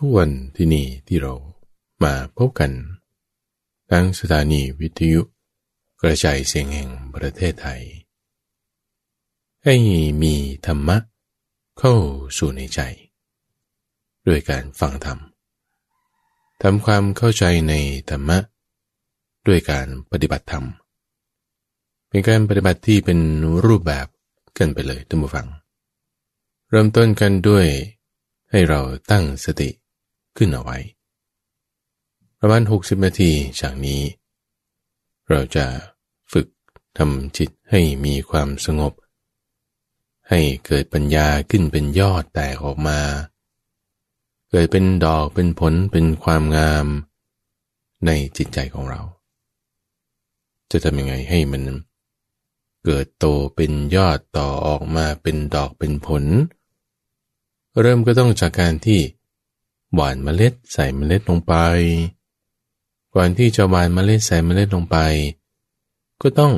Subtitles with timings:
[0.00, 1.34] ทุกวันที่นี่ที่เรา
[2.04, 2.72] มาพบกัน
[3.90, 5.20] ทั้งสถานีวิทยุ
[6.00, 7.82] กระจายเสียงแห่งประเทศไทย
[9.64, 9.74] ให้
[10.22, 10.34] มี
[10.66, 10.96] ธรรมะ
[11.78, 11.94] เข้า
[12.38, 12.80] สู่ในใจ
[14.26, 15.18] ด้วยการฟังธรรม
[16.62, 17.74] ทำความเข้าใจใน
[18.10, 18.38] ธรรมะ
[19.46, 20.64] ด้วยการปฏิบัติธรรม
[22.08, 23.18] เป็นการปฏิบัติที่เป็น
[23.66, 24.06] รูปแบบ
[24.58, 25.46] กันไปเลยท่านผู้ฟัง
[26.70, 27.66] เริ่มต้นกันด้วย
[28.50, 29.70] ให้เราตั้งสติ
[30.36, 30.78] ขึ้นเอาไว้
[32.40, 34.02] ประมาณ 60 นาทีจากนี้
[35.28, 35.66] เราจะ
[36.32, 36.46] ฝึก
[36.98, 38.92] ทำจิตให้มีความสงบ
[40.28, 43.00] ให้เกิดปัญญาขึ้นเป็นยอดแตกออกมา
[44.50, 46.86] เกิดเป็นดอกเป็นผลเป็นความงาม
[48.06, 49.00] ในจิตใจของเรา
[50.70, 51.62] จะทำยังไงให้มัน
[52.84, 56.24] เกิดโตเป็นยอดต่อออกมาเป็นดอกเป็นผล
[57.80, 59.00] เริ่มก็ต้องจากการที่
[59.96, 61.54] หวานเมล็ดใส่เมล็ดลงไป
[63.14, 64.96] ก่อนที่จะหวานเมล็ดใส่เมล็ดลงไป
[66.22, 66.52] ก็ต้อง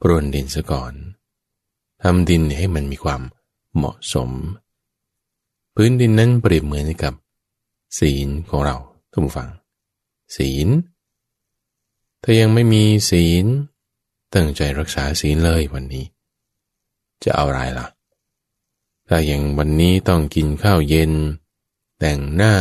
[0.00, 0.92] ปรนดินซะก่อน
[2.02, 3.22] ทำดินให้มันมีความ
[3.74, 4.30] เหมาะสม
[5.74, 7.14] พื้นดินนั้นเปรียบเหมือนกับ
[7.98, 8.76] ศีลของเรา
[9.12, 9.48] ท่านผู้ฟัง
[10.36, 10.68] ศีล
[12.22, 13.44] ถ้ายังไม่มีศีล
[14.34, 16.04] ตั้งใจรักษาศีลเลยวันนี้
[17.24, 17.86] จะเอาอะไรล่ะ
[19.08, 21.12] ถ้าอย่างวันนี้ต้องกินข้าวเย็น
[21.98, 22.54] แต่งหน้า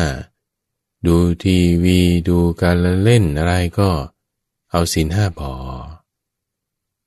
[1.08, 2.00] ดูทีวี
[2.30, 3.90] ดูการเล่นอะไรก็
[4.72, 5.54] เอาศีลห้าพอ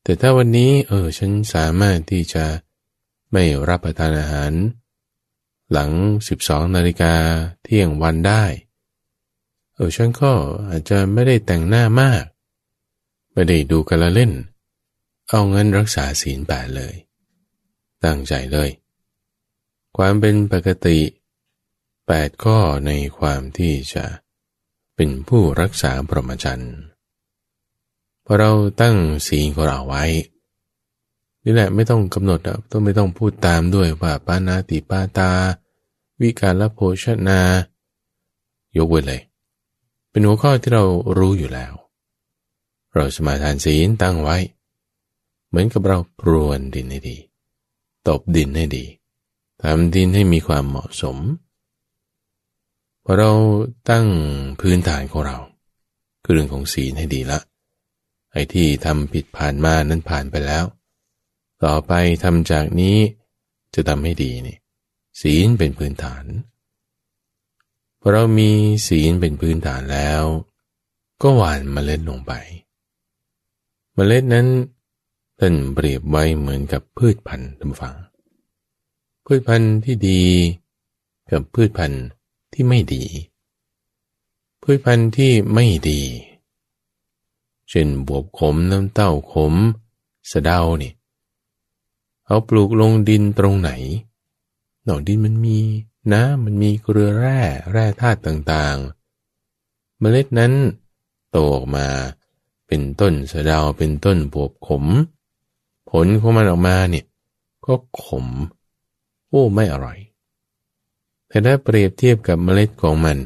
[0.02, 2.44] แต่ถ้าวันนี้เออฉันสามารถที่จะ
[3.32, 4.52] ไม่รับประทานอาหาร
[5.72, 5.90] หลัง
[6.36, 7.14] 12 นาฬิกา
[7.62, 8.44] เที่ยงวันได้
[9.74, 10.32] เออฉันก็
[10.68, 12.24] อาจจะไม่ได้แต่งหน้ามาก
[13.32, 14.32] ไม่ได้ดูการเล่น
[15.28, 16.94] เอาเงินรักษาศีลแปดเลย
[18.04, 18.70] ตั้งใจเลย
[19.96, 20.98] ความเป็นปกติ
[22.18, 24.04] 8 ข้อในความที่จะ
[24.96, 26.74] เป็นผู้รักษาพรหมจรรย์
[28.24, 28.96] พอเราตั้ง
[29.28, 30.04] ศีของเราไว้
[31.44, 35.30] นี่แหละไม่ต้องกำหนดต้องไม่ต้องพูดตามด้วยว่าปานาติปาตา
[36.20, 37.40] วิการละโภชนา
[38.76, 39.22] ยกเว้นเลย
[40.10, 40.84] เป็นหัวข้อที่เรา
[41.18, 41.72] รู้อยู่แล้ว
[42.94, 44.36] เราสมาทานศีลตั้งไว้
[45.48, 47.16] เหมือนกับเราปรวนดินให้ดี
[48.08, 48.84] ตบดินให้ดี
[49.60, 51.18] ทำดินให้มีความเหมาะสม
[53.04, 53.32] พอเรา
[53.90, 54.06] ตั้ง
[54.60, 55.38] พื้นฐานของเรา
[56.22, 57.38] คือเรื่องของศีลให้ดีละ
[58.32, 60.64] ไอ้ที่ทำผิดผ่านมานั้นผ่านไปแล้ว
[61.64, 62.96] ต่อไปทำจากนี้
[63.74, 64.56] จะทำให้ดีนี่
[65.20, 66.24] ศีลเป็นพื้นฐาน
[68.00, 68.50] พอเรามี
[68.88, 70.22] ศีลเป็นพื้นฐานแล้ว
[71.22, 72.32] ก็หว่านเมล็ดลงไป
[73.94, 74.48] เมล็ดนั้น
[75.38, 77.96] ท่านเปรียบไว้เหมือนกับพืชพันธุ์ทำฝัง
[79.26, 80.22] พืชพันธุ์ที่ดี
[81.30, 82.04] กับพืชพันธุ์
[82.52, 83.04] ที่ไม่ดี
[84.62, 86.02] พืชพันธุ์ที่ไม่ดี
[87.68, 89.54] เช่นบวบขมน้ำเต้าขม
[90.30, 90.92] สะเดานี่
[92.26, 93.70] เอาปลูกลงดินตรงไหน
[94.84, 95.58] หน่อดินมันมี
[96.12, 97.40] น้ำมันมีเกลือแร่
[97.70, 100.52] แร่ธาตุต่างๆ เมล็ดนั้น
[101.30, 101.86] โตออกมา
[102.66, 104.84] เป็นต้นสะเดาเป็นต้นบวบขม
[105.90, 107.06] ผลของมันออกมาเนี่ย
[107.66, 108.26] ก็ขม
[109.28, 109.98] โอ้ไม่อร่อย
[111.30, 113.18] แต่ถ้าเปรียบเทียบกับเมล็ดของมัน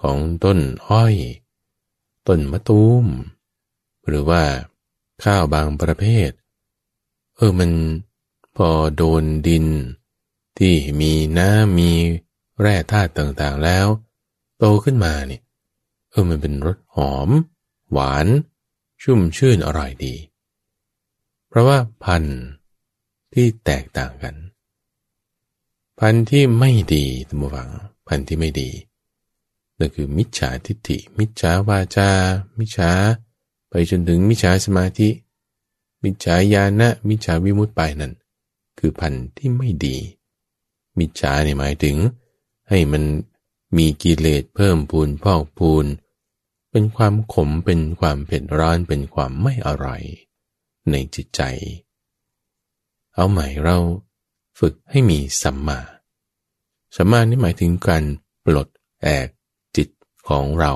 [0.00, 0.58] ของต้น
[0.88, 1.16] อ้อย
[2.26, 3.06] ต้นมะตูม
[4.06, 4.42] หรือว่า
[5.24, 6.30] ข้าวบางประเภท
[7.36, 7.70] เออมัน
[8.56, 9.66] พอโดนดิน
[10.58, 11.92] ที่มีน้ำมี
[12.60, 13.86] แร่ธาตุต่างๆแล้ว
[14.58, 15.42] โตขึ้นมาเนี่ย
[16.10, 17.28] เออมันเป็นรสหอม
[17.92, 18.26] หวาน
[19.02, 20.14] ชุ่มชื่นอร่อยดี
[21.48, 22.40] เพราะว่าพันธุ์
[23.32, 24.34] ที่แตกต่างกัน
[26.00, 27.70] พันธุ์ที่ไม่ดีตัมวัง
[28.08, 28.70] พันธุ์ที่ไม่ดี
[29.78, 32.10] นั่นคือมิจฉาทิฏฐิ มิจฉาวาจา
[32.58, 32.90] มิจฉา
[33.68, 35.08] ไปจนถึงมิจฉาสมาธิ
[36.04, 38.12] มิจฉาญาณะมิจฉาวิมุตติไปนั่น
[38.78, 39.96] คือพันธุ์ที่ไม่ดี
[40.98, 41.96] มิจฉาเนี่ยหมายถึง
[42.68, 43.04] ให้มัน
[43.76, 45.86] มีกิเลสเพิ่มพูนพอกพูน
[46.70, 50.02] เป็นความขมเป็นความเผ็ดร้อนเป็นความไม่อร่อย
[50.90, 51.42] ในจิตใจ
[53.14, 53.78] เอาใหม่เรา
[54.58, 55.80] ฝึกให้มีสัมมา
[56.96, 58.04] สัมมานี่หมายถึงการ
[58.44, 58.68] ปลด
[59.02, 59.28] แอก
[59.76, 59.88] จิต
[60.28, 60.72] ของเรา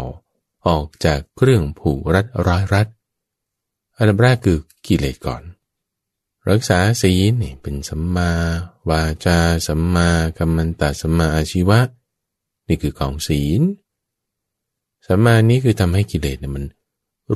[0.67, 2.87] ออกจากเครื่องผูกรัดร้อยรัด
[3.97, 5.43] อันดับแรกคือกิเลสก่อน
[6.51, 8.31] รักษาศีลนี่เป็นสัมมา
[8.89, 11.81] วาจาสัมมากัมมันตสัมมาอาชีวะ
[12.69, 13.61] นี่คือของศีล
[15.07, 16.65] สัมมานี้คือทำให้กิเลสเนี่ยมัน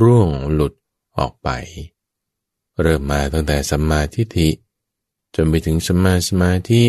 [0.01, 0.75] ร่วงหลุด
[1.19, 1.49] ออกไป
[2.81, 4.49] เริ่มมาตั้งแต่สัมมาทิฏฐิ
[5.35, 6.83] จนไปถึงสมาสมาธิ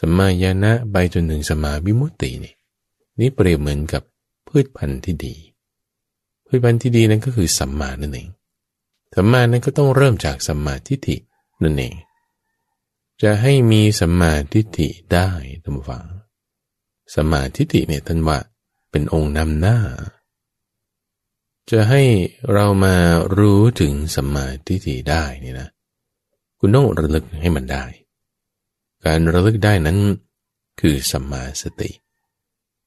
[0.00, 2.54] สมาญาณะไปจนถึงสมาวิมุตตินี่
[3.20, 4.02] นี้เปรียบเหมือนกับ
[4.48, 5.34] พืชพันธุ์ที่ดี
[6.46, 8.28] พืชพันธุ์ที่ดีนั้นก็คือสัมมานั่นเอง
[9.14, 11.16] สัมมานั้นก็ต้องเริ่มจากสัมมาทิฏฐิ
[11.62, 11.94] นั่นเอง
[13.22, 15.28] จะให้มีสัมมาทิฏฐิได้
[15.62, 16.06] ท่านฟัง
[17.14, 18.38] สัมมาทิฏฐิเนี่ยท่านว่า
[18.90, 19.78] เป็นองค์นำหน้า
[21.70, 22.02] จะให้
[22.52, 22.96] เรามา
[23.36, 25.68] รู้ถึงสัมมาทิฏฐิได้นี่นะ
[26.58, 27.84] คุณต้องระลึกให้มันได้
[29.04, 29.98] การระลึกได้นั้น
[30.80, 31.90] คือสัมมาสติ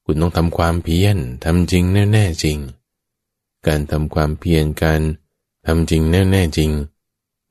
[0.06, 2.58] คุณต้องทำความเพียรทำจริงแน่ๆจริง
[3.68, 5.02] การทำความเพียรการ
[5.66, 6.72] ทำจริงแน่ๆจริง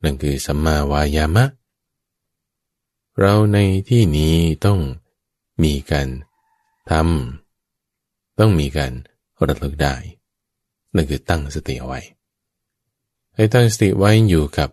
[0.03, 1.45] นั่นคือสัมมาวายามะ
[3.19, 3.57] เราใน
[3.89, 4.35] ที่นี้
[4.65, 4.79] ต้อง
[5.63, 6.07] มีการ
[6.91, 8.91] ทำต้องมีการ
[9.47, 9.95] ระลึกได้
[10.95, 11.99] นั่นคือตั้งสติเอาไว้
[13.35, 14.69] ให้ตั้งสติไว้อยู่กับ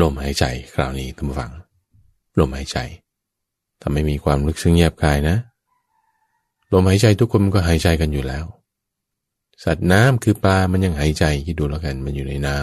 [0.00, 0.44] ลมหายใจ
[0.74, 1.52] คราวนี้ทุกฝัง
[2.38, 2.78] ลมหายใจ
[3.80, 5.36] ถ้าไม่มีความลึกซึ้งแยบกายนะ
[6.72, 8.44] ลมหายใจทุกคนก็หายใจกันอยู่แล้ว
[9.64, 12.56] สัตว์น้ำคือปลา มันยังหายใจคิดดูแล้วกัน มันอยู่ในน้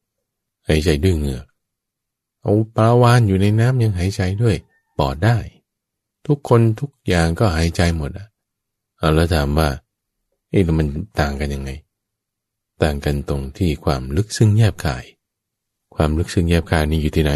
[0.00, 1.46] ำหายใจด้วยเหงือก
[2.42, 4.56] เอาปลาวานอยู่ในน้ำยังหายใจด้วย
[4.98, 5.36] ปอดได้
[6.26, 8.26] ทุกคนทุกอย่างก็หายใจหมดอะ
[8.98, 9.68] เอาแล้วถามว่า
[10.50, 10.86] เอ๊ะมัน
[11.20, 11.70] ต่างกันยังไง
[12.82, 15.04] ต่างกันตรงที่ความลึกซึ้งแยบกาย
[15.94, 17.32] ความลึกซึ้งแยบกายนี่อยู่ที่ไหน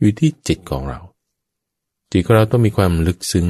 [0.00, 1.00] อยู่ที่จิตของเรา
[2.12, 3.48] จิตของเราต้องมีความลึกซึ้ง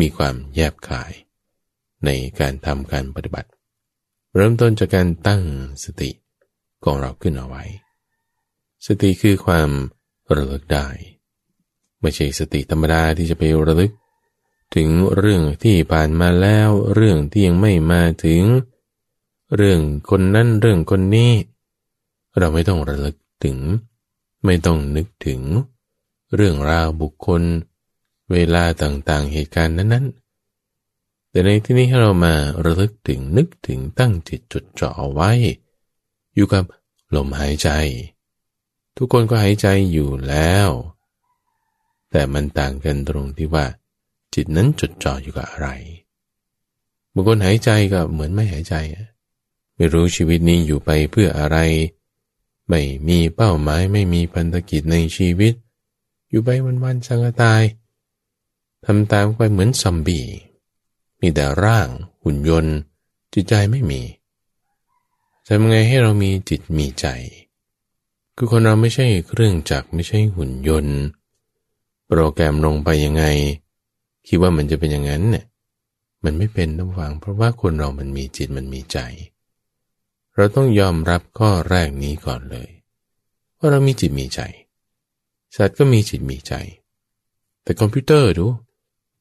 [0.00, 1.12] มีความแยบคาย
[2.04, 2.10] ใน
[2.40, 3.48] การทำการปฏิบัติ
[4.34, 5.42] เริ่มต้นจากการตั้ง
[5.84, 6.10] สติ
[6.84, 7.64] ของเราขึ้นเอาไว้
[8.86, 9.70] สติคือความ
[10.36, 10.86] ระลึกได้
[12.00, 13.92] ไม่ใช่สติธรรมดาที่จะไประลึก
[14.74, 18.42] ถึงเรื่องที่ผ่านมาแล้ว เรื่องที่ยังไม่มาถึง
[19.56, 19.80] เรื่อง
[20.10, 21.32] คนนั้นเรื่องคนนี้
[22.38, 23.58] เราไม่ต้องระลึก ถึง
[24.44, 25.40] ไม่ต้องนึกถึง
[26.34, 27.42] เรื่องราวบุคคล
[28.32, 32.34] เวลาต่างๆเหตุการณ์นั้นๆ แต่ในที่นี้ให้เรามา
[32.64, 35.30] ระลึกถึงนึกถึงตั้งจิตจดจ่อไว้
[36.34, 36.64] อยู่กับ
[37.14, 37.68] ลมหายใจ
[38.96, 40.68] ทุกคนก็หายใจอยู่แล้ว
[42.10, 43.64] แต่มันต่างกันตรงที่ว่า
[44.34, 45.68] จิตนั้นจดจ่ออยู่กับอะไร
[47.14, 48.74] บางคนหายใจก็เหมือนไม่หายใจ
[49.76, 51.56] ไม่รู้ชีวิตนี้อยู่ไปเพื่ออะไร
[52.70, 55.54] ไม่มีเป้าหมายไม่มีพันธกิจในชีวิต
[56.28, 56.48] อยู่ไป
[56.84, 57.62] วันๆสังตาย
[58.84, 60.24] ทำตามไปเหมือนซอมบี้
[61.20, 61.88] มีแต่ร่าง
[62.22, 62.76] หุ่นยนต์
[63.32, 64.02] จิตใจไม่มี
[65.46, 67.06] ทำไงให้เรามีจิตมีใจ
[68.36, 70.98] คือคนเราไม่ใช่เครื่องจักรไม่ใช่หุ่นยนต์
[72.06, 73.24] โปรแกรมลงไปยังไง
[74.26, 75.44] คิดว่ามันจะเป็นอย่างนั้นเนี่ย
[76.24, 78.98] มันไม่เป็นต้องฟังเพราะว่าคนเรามันมีจิตมันมีใจ
[80.36, 82.70] เราต้องยอมรับข้อแรกนี้ก่อนเลย
[83.58, 84.40] ว่าเรามีจิตมีใจ
[85.56, 86.54] สัตว์ก็มีจิตมีใจ
[87.62, 88.46] แต่คอมพิวเตอร์ดู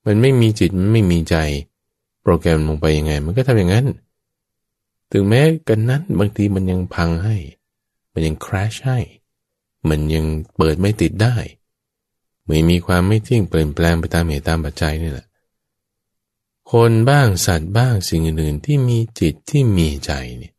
[0.05, 1.35] มันไม่มีจิตมันไม่มีใจ
[2.21, 3.87] โปรแกรมลงไปยังไง มันก็ทำอย่างนั้น
[5.11, 7.37] ถึงแม้กันนั้นบางทีมันยังพังให้
[8.13, 8.99] มันยังคราชให้
[9.89, 10.25] มันยัง
[10.55, 11.35] เปิดไม่ติดได้
[12.47, 15.27] ไม่มีความไม่เที่ยงเปลี่ยนแปลงไปตามเหตุตามปัจจัยนี่แหละ
[16.71, 20.53] คนบ้างสัตว์บ้างสิ่งอื่นๆที่มีจิตที่มีใจเนี่ย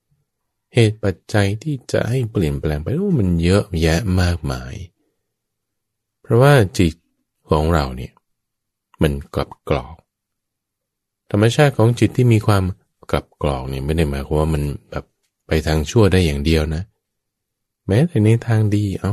[0.75, 4.75] เหตุปัจจัยที่จะให้เปลี่ยนแปลงไปโอ้มันเยอะแยะมากมาย
[6.23, 6.95] เพราะว่าจิต
[7.51, 8.13] ของเราเนี่ย
[9.03, 9.97] มันกลับกรอก
[11.31, 12.65] ธรรมชาติของจิตที่มีความ
[13.11, 15.05] กลับกรอกเนี่ยไม่ได้หมายความว่ามันแบบ
[15.47, 16.83] ไปทางชั่วได้อย่างเดียวนะ
[17.87, 19.13] แม้แต่ในทางดีเอา้า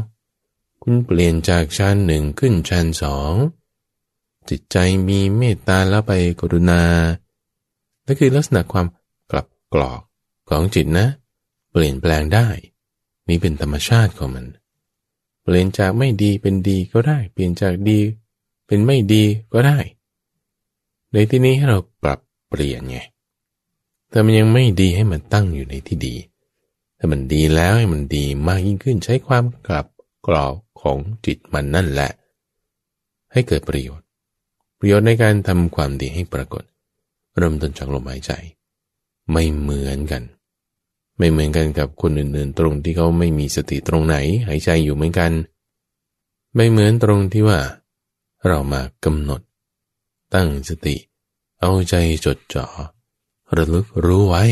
[0.83, 3.33] คุณเปลี่ยนจากชั้นหนึ่งขึ้นชั้นสอง
[4.49, 4.77] จิตใจ
[5.07, 6.81] มีเมตตาแล้วไปกรุณา
[8.05, 8.87] นั่นคือลักษณะความ
[9.31, 10.01] กลับกรอก
[10.49, 11.07] ของจิตนะ
[11.77, 12.49] ปลี่ยนแปลงได้
[13.27, 14.45] นี่เป็นธรรมชาติของมัน
[15.43, 17.99] เปลี่ยนจากไม่ดีเป็นดีก็ได้ เปลี่ยนจากดี
[18.67, 19.79] เป็นไม่ดีก็ได้
[21.11, 22.19] ในที่นี้ให้เราปรับ
[22.49, 22.99] เปลี่ยนไง
[24.09, 26.15] แต่มันยังไม่ดีให้มันตั้งอยู่ในที่ดี
[26.97, 29.87] ถ้ามันดีแล้วให้มันดีมากยิ่งขึ้นใช้ความกลับ
[30.27, 32.11] กรอกของจิตมันนั่นแหละ
[33.31, 34.05] ให้เกิดประโยชน์
[34.79, 36.63] ประโยชน์ในการทำความดีให้ปรากฏ
[37.37, 38.31] เริ่มต้นจากลมหายใจ
[39.31, 40.23] ไม่เหมือนกัน
[41.17, 44.15] ไม่เหมือนกันกับคนอื่นๆ ตรงที่เขาไม่มีสติตรงไหน
[44.47, 45.31] หายใจอยู่เหมือนกัน
[46.55, 47.59] ไม่เหมือนตรงที่ว่า
[48.47, 49.41] เรามากำหนด
[50.33, 50.95] ตั้งสติ
[51.59, 51.95] เอาใจ
[52.25, 52.65] จดจ่อ
[53.55, 54.43] ระลึกรู้ไว้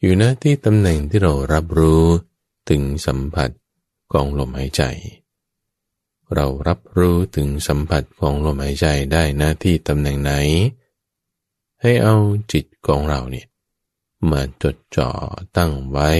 [0.00, 2.04] อยู่ณที่ตำแหน่งที่เรารับรู้
[2.68, 3.50] ถึงสัมผัส
[4.12, 4.82] ของลมหายใจ
[6.34, 10.32] เรารับรู้ถึงสัมผัสของลมหายใจได้หน้าที่ตำแหน่งไหน
[11.82, 12.16] ให้เอา
[12.52, 13.46] จิตของเราเนี่ย
[14.30, 15.10] มาจดจ่อ
[15.56, 16.10] ตั้งไว้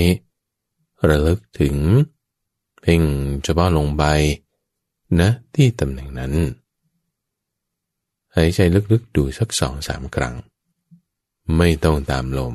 [1.09, 1.77] ระลึกถึง
[2.81, 3.03] เพ่ง
[3.45, 4.05] เฉพาะลงไป
[5.21, 6.33] นะที่ตำแหน่งนั้น
[8.35, 8.61] หายใจ
[8.93, 10.35] ลึกๆดูสักสองสามครั้ง
[11.57, 12.55] ไม่ต้องตามลม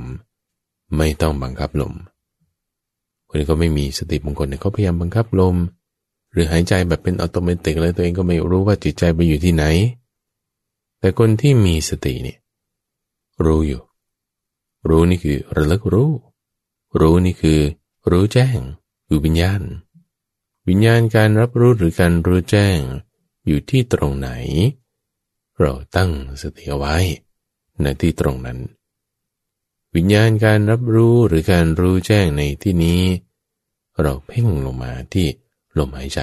[0.97, 1.93] ไม่ต้องบังคับลม
[3.27, 5.55] คนที่เขาไม่มีสติบางคนเนี่ยเขาพยายามบังคับลม
[6.31, 9.63] หรือหายใจแบบเป็นอัตโนมัติเลยตัวเองก็ไม่รู้ว่าจิตใจไปอยู่ที่ไหน
[10.99, 12.37] แต่คนที่มีสติเนี่ย
[13.45, 13.81] รู้อยู่
[14.89, 16.11] รู้นี่คือระลึกรู้
[16.99, 17.59] รู้นี่คือ
[18.11, 18.59] รู้แจ้ง
[19.07, 19.61] คือวิญญาณ
[20.67, 22.79] วิญญาณการรับรู้หรือการรู้แจ้ง
[23.45, 24.29] อยู่ที่ตรงไหน
[25.59, 26.95] เราตั้งสติเอาไว้
[27.81, 28.59] ในที่ตรงนั้น
[29.95, 33.01] วิญญาณการรับรู้หรือการรู้แจ้งในที่นี้
[34.01, 35.27] เราเพ่งลงมาที่
[35.77, 36.21] ลมหายใจ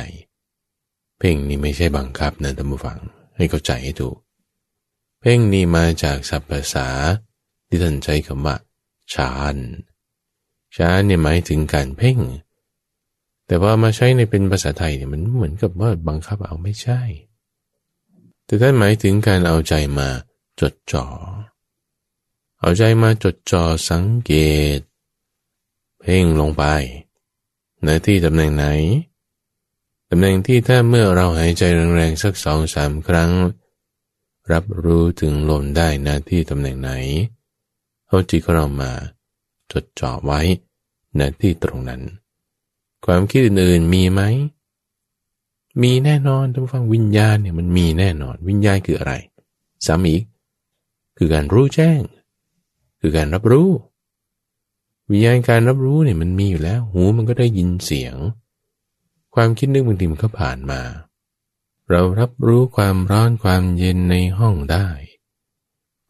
[1.19, 2.99] เพ่งนี่ไม่ใช่บังคับนะท่านผู้ฟัง
[3.37, 4.17] ให้เข้าใจให้ถูก
[5.21, 6.89] เพ่งนี่มาจากศัพท์ภาษา
[7.75, 8.57] ที่ท่านใช้คำว่า
[9.13, 9.57] ฌาน
[10.77, 12.19] ฌานเนี่ยหมายถึงการเพ่ง
[13.47, 17.01] แต่ว่ามาใช้ในเป็นภาษาไทยเนี่ยมันเหมือนกับว่าบังคับเอาไม่ใช่
[18.45, 20.09] แต่ท่านหมายถึงการเอาใจมา
[20.61, 21.07] จดจอ่อ
[22.61, 24.33] เอาใจมาจดจ่อสังเก
[24.77, 24.79] ต
[26.01, 26.65] เพ่งลงไป
[27.85, 28.65] ในที่ตำแหน่งไหน
[30.09, 31.63] ตำแหน่งที่ถ้าเมื่อเราหายใจ
[31.97, 33.33] แรงๆสักสองสามครั้ง
[34.53, 36.91] รับรู้ถึงลมได้นะที่ตำแหน่งไหน
[38.07, 38.93] เอาจิตของเรามา
[39.73, 40.41] จดจ่อไว้
[41.17, 42.03] ในที่ตรงนั้น
[43.05, 44.23] ความคิดอื่นๆมีไหม
[45.83, 49.13] มีแน่นอนท่านฟังวิญญาณเนี่ยมันมีแน่นอน วิญญาณคืออะไร
[49.87, 50.15] สามี
[51.17, 52.01] คือการรู้แจ้ง
[53.01, 53.69] คือการรับรู้
[55.11, 58.15] วิญญาณการรับรู้เนี่ยมันมีอยู่แล้ว หูมันก็ได้ยินเสียง
[59.35, 60.81] ความคิดนึกบางทีมันก็ผ่านมา
[61.91, 64.87] เรารับรู้ความร้อนความเย็นในห้องได้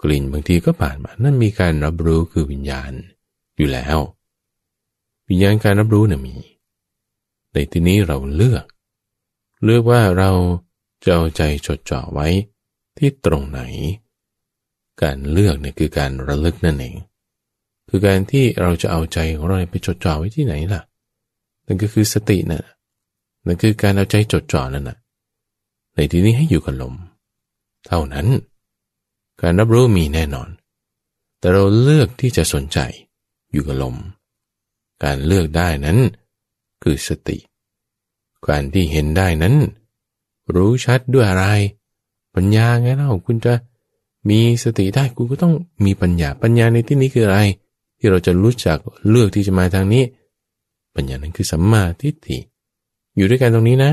[0.05, 2.93] กลิ่นบางทีก็ผ่านมา นั่นมีการรับรู้คือวิญญาณ
[3.57, 3.99] อยู่แล้ว
[5.29, 6.35] วิญญาณการรับรู้เนี่ยมี
[7.53, 8.65] ในที่นี้เราเลือก
[9.65, 10.31] เลือกว่าเรา
[11.05, 12.29] จะเอาใจจดจ่อไว้
[12.99, 13.61] ที่ตรงไหน
[15.03, 16.97] การเลือกเนี่ยคือการระลึกนั่นเอง
[17.89, 20.83] คือการที่เราจะเอาใจของเราไปจดจ่อไว้ที่ไหนล่ะ
[21.67, 22.65] นั่นก็คือสตินะ่ะ
[23.47, 24.99] นั่นคือการเอาใจจดจ่อนั่นน่ะ
[25.95, 26.95] ในที่นี้ให้อยู่กับลม
[27.87, 28.27] เท่านั้น
[29.43, 30.49] การรับรู้มีแน่นอน
[31.39, 32.79] แต่เราเลือกที่จะสนใจ
[33.53, 33.97] อยู่กับลม
[35.05, 35.99] การเลือกได้นั้น
[36.83, 37.39] คือสติ
[38.47, 39.55] การที่เห็นได้นั้น
[40.55, 41.45] รู้ชัดด้วยอะไร
[42.35, 43.55] ปัญญาไงเล่าคุณจะ
[44.29, 47.41] มีสติได้คุณก็ต้องมีปัญญา ปัญญาในที่นี้คืออะไร
[47.99, 50.05] ที่เราจะรู้จักเลือกที่จะมาทางนี้
[50.95, 52.39] ปัญญานั้นคือสัมมาทิฏฐิ
[53.17, 53.93] อยู่ด้วยกันตรงนี้นะ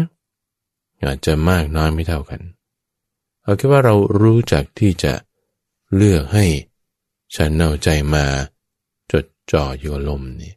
[1.03, 2.41] อาจจะมากน้อยไม่เท่ากัน
[3.43, 5.13] เอาแค่ว่าเรารู้จักที่จะ
[5.95, 6.45] เลือกให้
[7.35, 8.25] ฉันเอาใจมา
[9.11, 10.53] จดจ่ออยู่ลมนี่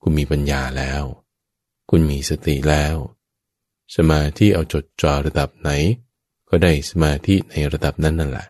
[0.00, 1.02] คุณมีปัญญาแล้ว
[1.90, 2.94] คุณมีสติแล้ว
[3.96, 5.70] สมาธิเอาจดจ่อระดับไหน
[6.48, 8.46] ก็ได้สมาธิในระดับนั้นนั่นแหละ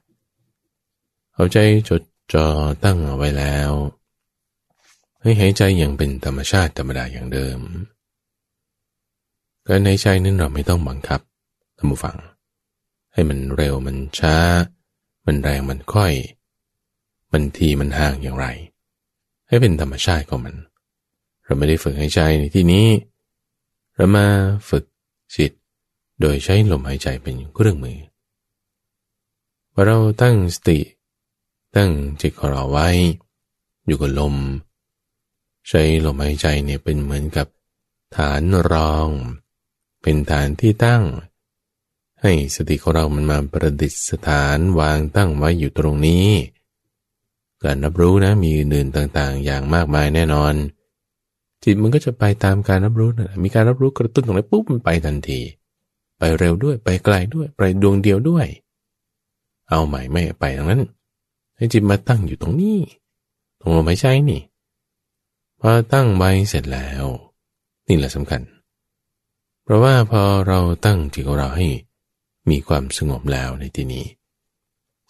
[1.35, 2.03] เอาใจจด
[2.33, 2.47] จ่อ
[2.85, 3.71] ตั้งเอาไว้แล้ว
[5.21, 7.59] ให้หายใจอย่างเป็นธรรมชาติธรรมดาอย่างเดิม
[9.67, 11.21] การหายใจนั้นเราไม่ต้องบังคับ
[11.77, 12.17] ท่านผู้ฟัง
[13.13, 14.37] ให้มันเร็วมันช้า
[15.27, 16.13] มันแรงมันค่อย
[17.33, 18.47] มันทีมันห่างอย่างไร
[19.49, 20.57] ให้เป็นธรรมชาติของมัน
[21.45, 22.87] เราไม่ได้ฝึกหายใจในที่นี้
[23.97, 24.27] เรามา
[24.71, 24.85] ฝึก
[25.37, 25.53] จิต
[26.21, 27.99] โดยใช้ลมหายใจเป็นเครื่องมือ
[29.73, 30.79] พอเราตั้งสติ
[31.77, 32.89] ตั้งจิตของเราไว้
[33.87, 34.37] อยู่กับลม
[35.69, 37.47] ใช้ลมหายใจเนี่ยเป็นเหมือนกับ
[38.17, 39.09] ฐานรอง
[40.03, 41.03] เป็นฐานที่ตั้ง
[42.23, 43.95] ให้สติของเรามันมาประดิษ
[44.27, 46.29] ฐานวางตั้งไว้อยู่ตรงนี้
[47.63, 50.55] การรับรู้นะมีอื่นต่างๆ อย่างมากมายแน่นอน
[51.65, 55.41] จิตมันก็จะไปตามการรับรู้นะมีการรับรู้กระตุ้นตรงไหนปุ๊บมันไปทันที
[56.19, 58.47] ไปเร็วด้วยไปไกลด้วย ไปดวงเดียวด้วย
[59.69, 60.83] เอาใหม่ไม่ไปตรงนั้น
[61.57, 62.79] ให้จิตมาตั้งอยู่ตรงนี้
[63.61, 64.41] ตรงลมหายใจนี่
[65.61, 67.05] พอตั้งไว้เสร็จแล้ว
[67.89, 68.41] นี่แหละสำคัญ
[69.63, 71.69] เพราะว่าพอเราตั้งจิตของเราให้
[72.51, 74.07] มีความสงบแล้วในที่นี้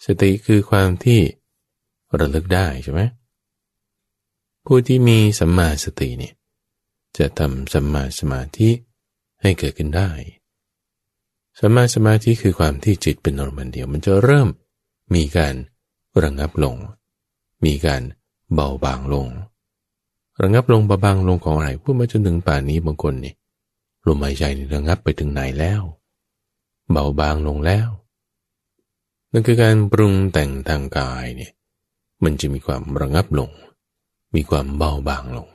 [0.05, 1.19] สติคือความที่
[2.19, 3.01] ระลึกได้ใช่ไหม
[4.65, 6.33] ผู้ที่มีสัมมาสติเนี่ย
[7.17, 8.69] จะทำสัมมาสมาธิ
[9.41, 10.11] ให้เกิดขึ้นได้
[11.59, 14.47] สัมมาสมาธิคือความที่จิตเป็นอารมณ์เดียว มันจะเริ่ม
[15.15, 15.55] มีการ
[16.23, 16.75] ระงับลง
[17.65, 18.01] มีการ
[18.53, 19.27] เบาบางลง
[20.41, 23.33] ระงับลงเบาบางลงของอะไรพูดมาจนถึงป่านนี้บางคนนี่
[24.05, 24.43] ลมหายใจ
[24.73, 25.81] ระงับไปถึงไหนแล้ว
[26.91, 27.89] เบาบางลงแล้ว
[29.31, 31.51] นั่นคือการปรุงแต่งทางกายเนี่ย
[32.23, 33.51] มันจะมีความระงับลง
[34.35, 35.47] มีความเบาบางลง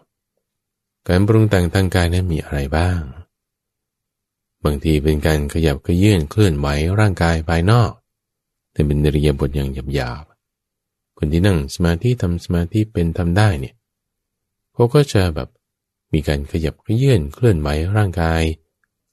[1.09, 3.00] การปรุงแต่งทางกายนั้นมีอะไรบ้าง
[4.64, 6.69] บางทีเป็นการขยับขยื่นเคลื่อนไหว
[7.00, 7.90] ร่างกายภายนอก
[8.73, 10.25] แต่เป็นเรียบทอย่างหยาบ
[11.19, 13.75] คนที่นั่งสมาธิทำสมาธิเป็นทำได้เนี่ย
[14.73, 15.49] เขาก็จะแบบ
[16.12, 18.43] มีการขยับเยื่นเคลื่อนไหวร่างกาย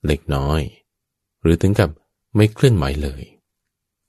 [0.06, 0.62] เล็กน้อย
[1.42, 1.90] หรือถึงกับ
[2.36, 3.22] ไม่เคลื่อนไหวเลย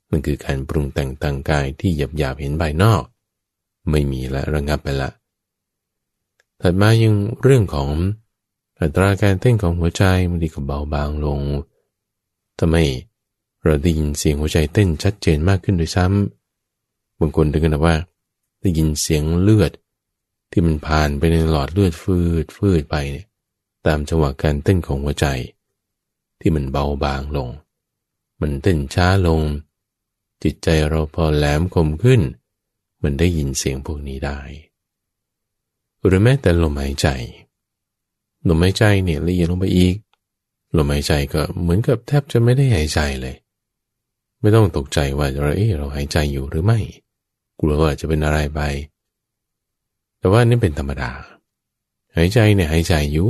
[0.09, 3.03] มันคือการปรุงแต่งต่างกายที่หยาบหยาบเห็นภายนอก
[3.91, 5.09] ไม่มีและระงับไปละ
[6.61, 7.89] ถัดมายังเรื่องของ
[8.79, 11.39] อัตราการเต้นของหัวใจมันดีกับเบาบางลง
[12.59, 12.75] ทำไม
[13.63, 17.95] เราได้ยินเสียงหัวใจเต้นชัดเจนมากขึ้นโดยซ้ำบางคนถึงกันว่า
[18.61, 19.71] ได้ยินเสียงเลือด
[20.51, 23.25] ที่มันผ่านไปในหลอดเลือดฟืดฟืดไปเนี่ย
[23.85, 25.25] ตามจังหวะการเต้นของหัวใจ
[26.39, 27.49] ที่มันเบาบางลง
[28.41, 29.41] มันเต้นช้าลง
[30.43, 32.21] จิตใจเราพอแหลมคมขึ้น
[33.03, 34.39] มันได้ยินเสียงพวกนี้ได้
[36.05, 37.07] หรือแม้แต่ลมหายใจ
[38.47, 39.95] ลมหายใจเนี่ยละเอียดลงไปอีก
[40.77, 43.35] ลมหายใจก็เหมือนกับแทบจะไม่ได้หายใจเลย
[44.39, 46.79] ไม่ต้องตกใจว่าเราเออเราหายใจอยู่หรือไม่
[47.59, 48.61] กลัวว่าจะเป็นอะไรไป
[50.19, 51.11] แต่ว่านี่เป็นธรรมดา
[52.15, 53.29] หายใจเนี่ยหายใจอยู่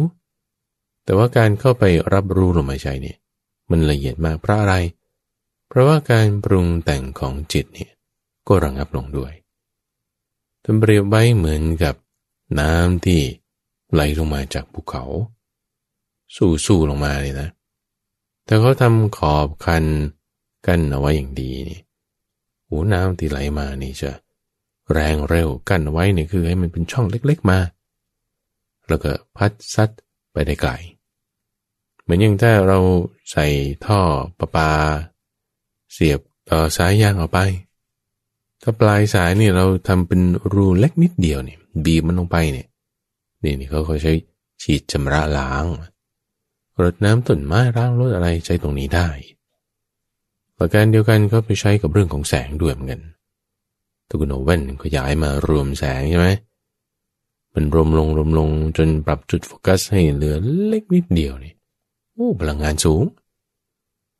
[1.03, 1.83] แต่ว่าการเข้าไป
[2.13, 3.17] รับรู้ลมหายใจเนี่ย
[3.69, 4.75] มันละเอียดมากเพราะอะไร
[5.67, 7.91] เพราะว่าการปรุงแต่งของจิตเนี่ย
[8.47, 9.33] ก็ระงับลงด้วย
[10.63, 11.95] ทำเปรียบไว้เหมือนกับ
[12.59, 13.21] น้ำที่
[13.93, 15.03] ไหลลงมาจากภูเขา
[16.35, 17.49] สู่สู่ลงมาเลยนะ
[18.45, 19.85] แต่เขาทำขอบคัน
[20.67, 21.79] กั้นเอาไว้อย่างดีนี่
[22.67, 24.11] หูน้ำที่ไหลมานี่จะ
[24.93, 27.59] แรงเร็วกั้นไว้นี่คือให้มันเป็นช่องเล็กๆมา
[28.87, 29.89] แล้วก็พัดซัด
[30.31, 30.71] ไปได้ไกล
[32.05, 32.79] เหมือนอย่างถ้าเรา
[33.31, 33.45] ใส่
[33.85, 33.99] ท่อ
[34.39, 34.71] ประปา
[35.93, 36.19] เสียบ
[36.49, 37.39] ต่อสายยางออกไป
[38.61, 40.21] ถ้าปลายสายนี่เราทำเป็น
[40.53, 42.67] รูเล็กนิดเดียวเนี่ยบีบมันลงไปเนี่ย
[43.43, 44.13] นี่นี่เขาเขาใช้
[44.61, 45.65] ฉีดชำระล้าง
[46.83, 49.07] รดน้ำต้นไม้ร่างรถอะไรใช้ตรงนี้ได้
[50.57, 53.01] ประการเดียวกันก็ไปใช้กับเรื่องของแสงด้วยเหมือนกัน
[54.07, 56.29] ตัวกุณโอเว่นขยายมารวมแสงใช่ไหม
[57.53, 60.35] มันรวมลงรวมลงจนปรับจุดโฟกัสให้เหลือ
[60.67, 63.03] เล็กนิดเดียวนี่โอ้พลังงานสูง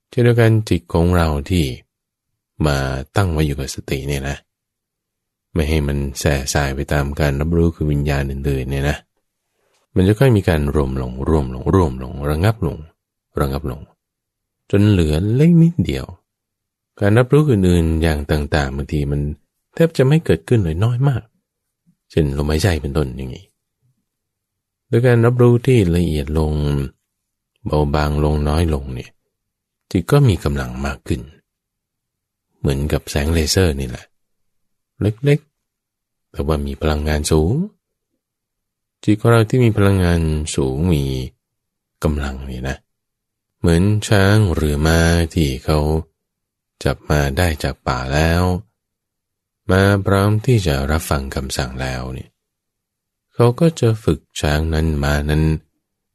[0.09, 1.65] เช่นเดียวกันจิตของเราที่
[2.65, 2.77] มา
[3.15, 4.37] ตั้งไว้อยู่กับสติเนี่ยนะ
[5.53, 8.97] ไม่ให้มันแส่สายไปตามการรับรู้คือวิญญาณอื่นๆเนี่ยนะ
[9.95, 12.77] มันจะค่อยมีการรวมลงรวมลงรวมลง ระงับลง
[13.39, 13.79] ระงับลง
[14.71, 16.05] จนเหลือเล็กนิดเดียว
[16.99, 19.21] การรับรู้อื่นๆอย่างต่างๆบางทีมัน
[19.75, 21.21] แทบจะไม่เกิดขึ้นเลยน้อยมาก
[22.11, 23.45] เช่นลมหายใจเป็นต้นอย่างนี้
[24.87, 26.51] โดยการรับรู้ที่ละเอียดลง
[27.65, 29.09] เบาบางลงน้อยลงเนี่ย
[29.91, 31.21] จิตก็มีกำลังมากขึ้น
[32.59, 34.05] เหมือนกับแสงเลเซอร์นี่แหละ
[35.01, 37.53] เล็กๆ แต่ว่ามีพลังงานสูง
[39.03, 40.21] จิตของเราที่มีพลังงาน
[40.55, 41.03] สูงมี
[42.03, 42.77] กำลังนี่นะ
[43.59, 44.99] เหมือนช้างหรือม้า
[45.33, 45.79] ที่เขา
[46.83, 48.43] จับมาได้จากป่าแล้ว
[49.71, 52.29] มาพร้อมที่จะรับฟังคำสั่งแล้วเนี่ย
[53.33, 55.43] เขาก็จะฝึกช้างนั้นมานั้น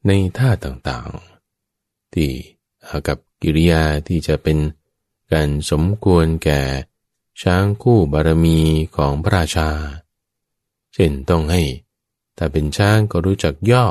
[0.07, 1.30] ในท่าต่างๆ
[2.15, 2.31] ที่
[3.09, 4.59] กับกิริยาที่จะเป็น
[5.33, 6.63] การสมควรแก่
[7.43, 8.59] ช้างคู่บารมี
[8.97, 9.71] ของพระราชา
[10.95, 11.63] เช่นต้องให้
[12.37, 13.87] ถ้าเป็นช้างก็รู้จักย่อ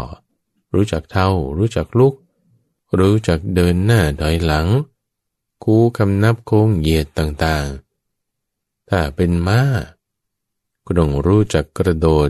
[0.73, 2.13] รู้จักเท่า รู้จักลุก
[2.99, 4.67] รู้จักเดินหน้าถอยหลัง
[5.63, 9.62] คูคำนับโค้งเหยียดต่างๆ ถ้าเป็นม้า
[10.86, 12.29] ก็ต้องรู้จักกระโดด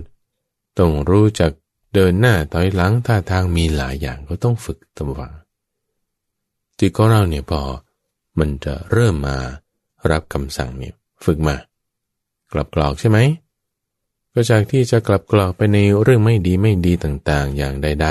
[0.79, 1.51] ต้องรู้จัก
[1.93, 5.33] เดินหน้าถอยหลังท่าทางมีหลายอย่างก็ต้องฝึกตำวัง
[6.79, 7.61] จิตของเราเนี่ยพอ
[8.39, 9.37] มันจะเริ่มมา
[10.11, 10.93] รับคำสั่งเนี่ย
[11.25, 11.55] ฝึกมา
[12.51, 13.19] กลับกรอกใช่ไหม
[14.33, 18.07] ก็จากที่จะกลับกรอกไปในเรื่องไม่ดีไม่ดีต่างๆ อย่างใด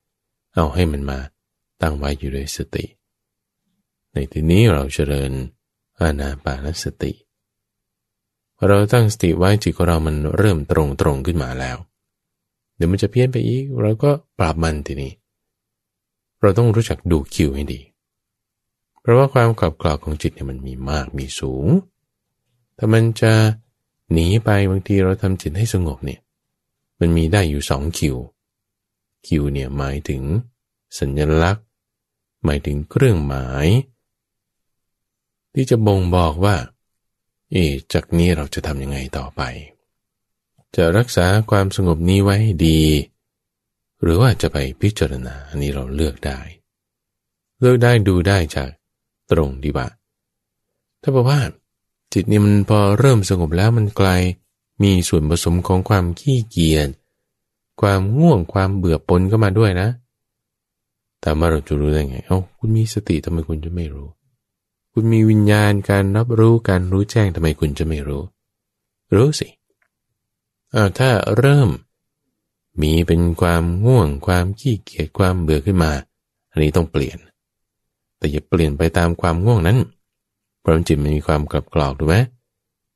[0.00, 1.18] ๆ เอาให้มันมา
[1.82, 2.84] ตั้งไว้อยู่ด้วยสติ
[4.12, 5.32] ในที่นี้เราเจริญ
[6.00, 7.12] อานาปานสติ
[8.66, 11.76] เราตั้งสติไว้จิตของเรามันเริ่มตรงตรงขึ้นมาแล้ว
[12.76, 15.12] เดี๋ยวมันจะเพี้ยนไปอีก เราก็ปรับมันทีนี้
[16.40, 17.80] เราต้องรู้จักดูคิวให้ดี
[19.08, 21.66] ราะว่าความกลับกรอกของจิตเนี่ยมันมีมากมีสูง
[22.78, 23.32] ถ้ามันจะ
[24.12, 26.20] หนีไปบางทีเราทำจิตให้สงบเนี่ย
[27.00, 28.16] มันมีได้อยู่สองคิว
[29.26, 30.22] คิวเนี่ยหมายถึง
[30.98, 31.66] สัญลักษณ์
[32.44, 33.66] หมายถึงเครื่องหมาย
[35.54, 36.56] ที่จะบ่งบอกว่า
[37.52, 37.56] เอ
[37.92, 39.42] จากนี้เราจะทำยังไงต่อไป
[40.76, 42.82] จะรักษาความสงบนี้ไว้ดี
[44.02, 46.40] หรือว่าจะไปพิจารณาอันนี้เราเลือกได้
[47.60, 48.70] เลือกได้ดูได้จาก
[49.30, 49.86] ตรงดีบ่า
[51.02, 51.40] ถ้าบอกว่า
[52.12, 54.22] จิตนี่มันพอเริ่มสงบแล้วมันกลาย
[54.82, 56.88] มีส่วนผสมของความขี้เกียจ
[57.80, 59.88] ความง่วงความเบื่อปนก็มาด้วยนะ
[61.20, 64.08] แต่มาเราจะรู้ได้ไง เอา้าคุณมีสติทำไมคุณจะไม่รู้
[64.92, 68.22] คุณมีวิญญาณการรับรู้การรู้แจ้งทำไมคุณจะไม่รู้
[69.14, 69.48] รู้สิ
[70.74, 71.68] อ้าถ้าเริ่ม
[72.80, 75.92] มีเป็นความง่วง ความขี้เกียจความเบื่อขึ้นมา
[76.50, 77.18] อันนี้ต้องเปลี่ยน
[78.18, 79.78] แต่อย่าเปลี่ยนไปตามความง่วงนั้น
[80.60, 82.16] เพราะจิตมันมีความกลับกรอกถูกไหม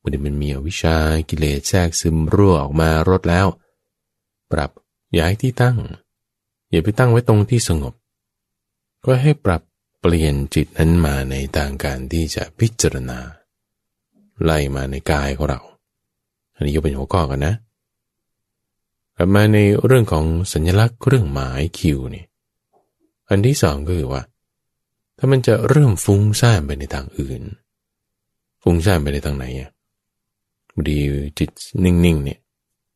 [0.00, 0.96] บางทีมันมีอวิชา
[1.28, 3.46] กิเลสแทรกซึมรั่วออกมารดแล้ว
[4.52, 4.70] ปรับ
[5.18, 5.78] ย้ายที่ตั้ง
[6.70, 7.94] อย่าไปตั้งไว้ตรงที่สงบ
[9.04, 9.62] ก็ให้ปรับ
[10.00, 13.18] เปลี่ยนจิตนั้นมาในทางการที่จะพิจารณา
[14.42, 15.60] ไล่มาในกายของเรา
[16.54, 17.54] อันนี้ยกเป็นหัวข้อกันนะ
[19.16, 22.24] กลับมาในเรื่องของสัญลักษณ์เครื่องหมายคิวนี่
[23.28, 24.22] อันที่สองก็คือว่า
[25.24, 27.42] ถ้ามันจะเริ่มฟุ้งซ่านไปในทางอื่น
[28.62, 29.70] ฟุ้งซ่านไปในทางไหนอะ
[30.88, 30.98] ดี
[31.38, 31.50] จิต
[31.84, 32.40] นิ่งๆเนี่ย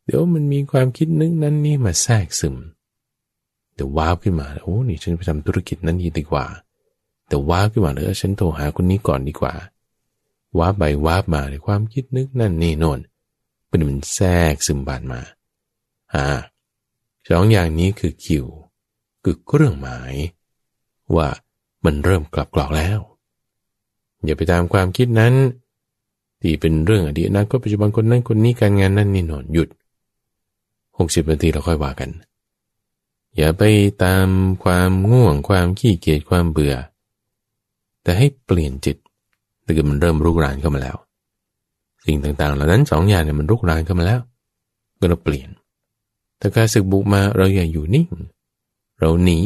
[0.04, 2.56] เดี๋ยวมันมีความคิดนึกนั้นนี่มาแทรกซึม
[3.74, 6.46] เดี๋ยวว้าวขึ้นมาโอ้นี่ฉันไปทำธุรกิจนั้นดีดีกว่า
[7.28, 9.54] แต่ว้าวขึ้นมาเลยฉันโทรหาคนนี้ก่อนดีกว่า
[10.58, 13.00] ว้าไปว้ามาในความคิดนึกนั่นนี่โน่น
[13.68, 15.20] เป็นมันแทรกซึมบานมา
[16.14, 16.26] อ่า
[17.28, 18.46] สองอย่างนี้คือคิว
[19.24, 20.14] คือเครื่องหมาย
[21.16, 21.28] ว่า
[21.86, 22.98] มันเริ่มกลับกรอกแล้ว
[24.24, 25.34] อย่าไปตามความคิดนั้น
[26.40, 29.68] ที่เป็นเรื่องอดีตนะก็ปัจจุบันคนนั้นคนนี้การงานนั่นนี่นอนหยุด
[30.98, 32.10] หกสิบนาทีเราค่อยว่ากัน
[33.36, 33.62] อย่าไป
[34.04, 34.28] ตาม
[34.64, 36.74] ความง่วงความขี้เกียจความเบื่อ
[38.02, 38.96] แต่ให้เปลี่ยนจิต
[39.64, 40.96] ถ้าเกิดมันเริ่มรุกรานเข้ามาแล้ว
[42.04, 44.20] สิ่งต่างๆ เหล่านั้นสองอย่างเนี่ยมันรุกรานเข้ามาแล้ว
[44.98, 45.48] ก็เราเปลี่ยน
[46.40, 48.08] ถ้าการศึกบุกมาเราอย่าอยู่นิ่ง
[49.00, 49.40] เราหนี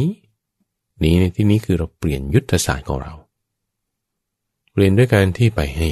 [1.02, 3.14] นีในที่นี้คือเราเปลี่ยนยุทธศาสตร์ของเรา
[4.72, 5.88] เปลี่ยนด้วยการที่ไปให้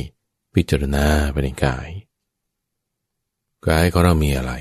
[0.54, 1.88] พิจารณาไปในกาย
[3.66, 4.52] กายของเรามีอะไร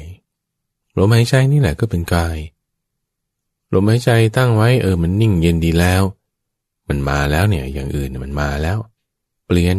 [0.98, 2.38] ลมหายใจนี่แหละก็เป็นกาย
[3.74, 6.04] ลมหายใจตั้งไว้เออมันนิ่งเย็นดีแล้ว
[6.88, 8.78] มันมาแล้วเนี่ยอย่างอื่นมันมาแล้ว
[9.46, 9.78] เปลี่ยน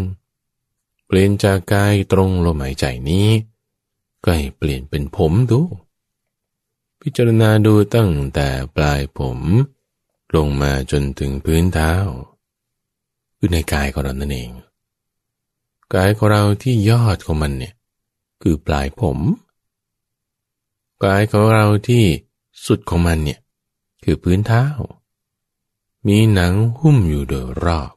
[1.07, 3.29] เปลี่ยนจากกายตรงลมหายใจนี้
[4.25, 5.61] ก็ให้เปลี่ยนเป็นผมดู
[7.01, 9.39] พิจารณาดูตั้งแต่ปลายผม
[10.35, 11.93] ลงมาจนถึงพื้นเท้า
[13.37, 14.51] คือในกายของเรานั่นเอง
[15.95, 17.75] กายของเราที่ยอดของมันเนี่ย
[18.43, 19.19] คือปลายผม
[21.05, 22.05] กายของเราที่
[22.67, 23.41] สุดของมันเนี่ย
[24.05, 24.65] คือพื้นเท้า
[26.07, 27.93] มีหนังหุ้มอยู่โดยรอบ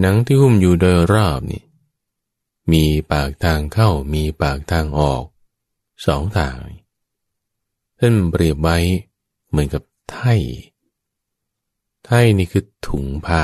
[0.00, 1.62] หนังที่หุ้มอยู่โดยรอบนี่
[2.72, 5.24] มีปากทางเข้ามีปากทางออก
[6.06, 6.56] สองทาง
[7.98, 8.78] ท่านเปรียบไว้
[9.48, 10.34] เหมือนกับ ไถ่
[12.04, 13.42] ไถ่นี่คือถุงผ้า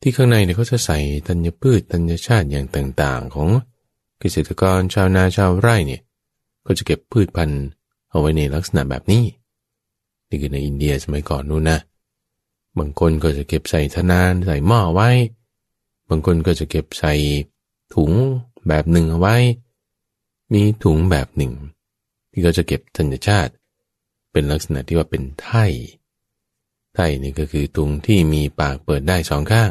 [0.00, 3.48] ที่ข้างในเนี่ยเขาจะใส่ธัญพืชธัญชาติอย่างต่างๆ ของ
[4.18, 6.02] เกษตรกรชาวนาชาวไร่เนี่ย
[6.66, 7.64] ก็จะเก็บพืชพันธุ์
[8.10, 9.24] เอาไว้ในลักษณะแบบนี้
[10.28, 11.78] นี่คือในอินเดียสมัยก่อนนู่นนะ
[12.78, 15.10] บางคนก็จะเก็บใส่ธนานใส่หม้อไว้
[16.08, 17.14] บางคนก็จะเก็บใส่
[17.94, 18.12] ถุง
[18.68, 19.36] แบบหนึ่งเอาไว้
[20.52, 21.52] มีถุงแบบหนึ่ง
[22.30, 23.52] ที่เขาจะเก็บธัญชาติ
[24.38, 25.66] เป็นลักษณะที่ว่าเป็นไถ่
[26.94, 29.70] ไถ่นี่ก็คือถุงที่มีปากเปิดได้สองข้าง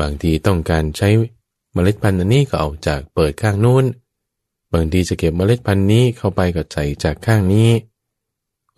[0.00, 1.08] บางทีต้องการใช้
[1.72, 3.84] เมล็ดพันธุ์อันนี้ก็เอาจากเปิดข้างนู้น
[4.72, 7.70] บางทีจะเก็บเมล็ดพันธุ์นี้เข้าไปก็ใส่จากข้างนี้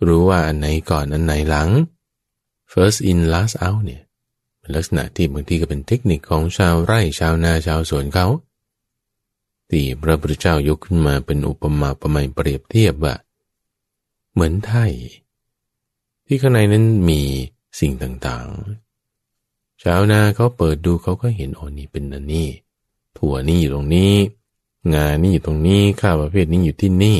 [0.07, 1.69] รู้ว่าอันไหนก่อนอันไหนหลัง
[2.71, 4.01] first in last out เนี่ย
[4.59, 8.27] เป็นลักษณะที่บางทีก็เป็นเทคนิคของชาวไร่ชาวนาชาวสวนเขา
[9.69, 13.15] ที่พระพุทธเจ้ายกขึ้นมาเป็นอุปมาประมาเปรียบเทียบว่า
[14.33, 14.93] เหมือนไทย
[16.25, 17.21] ที่ข้างในนั้นมี
[17.79, 22.49] สิ่งต่างๆ ชาวนาเขาเปิดดูเขาก็เห็นอ๋อนี่เป็นนันนี่
[23.17, 24.13] ถั่วนี่อยู่ตรงนี้
[24.93, 27.19] งานี่อยู่ตรงนี้ข้าวประเภทนี้อยู่ที่นี่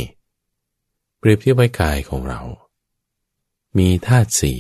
[1.18, 2.42] เปรียบเทียบไว้กายของเรา
[3.78, 4.54] มีธาตุสี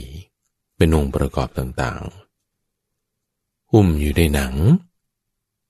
[0.77, 4.53] เป็นองค์ประกอบต่างๆหุ้มอยู่ในหนัง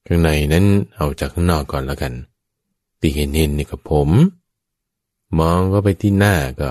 [0.08, 0.66] ข้างในนั้น
[0.96, 2.14] เอาจากข้างนอกก่อนแล้วกัน
[3.02, 4.10] ตีเห็นเห็นนี่กับผม
[5.38, 6.70] มองก็ไปที่หน้าก็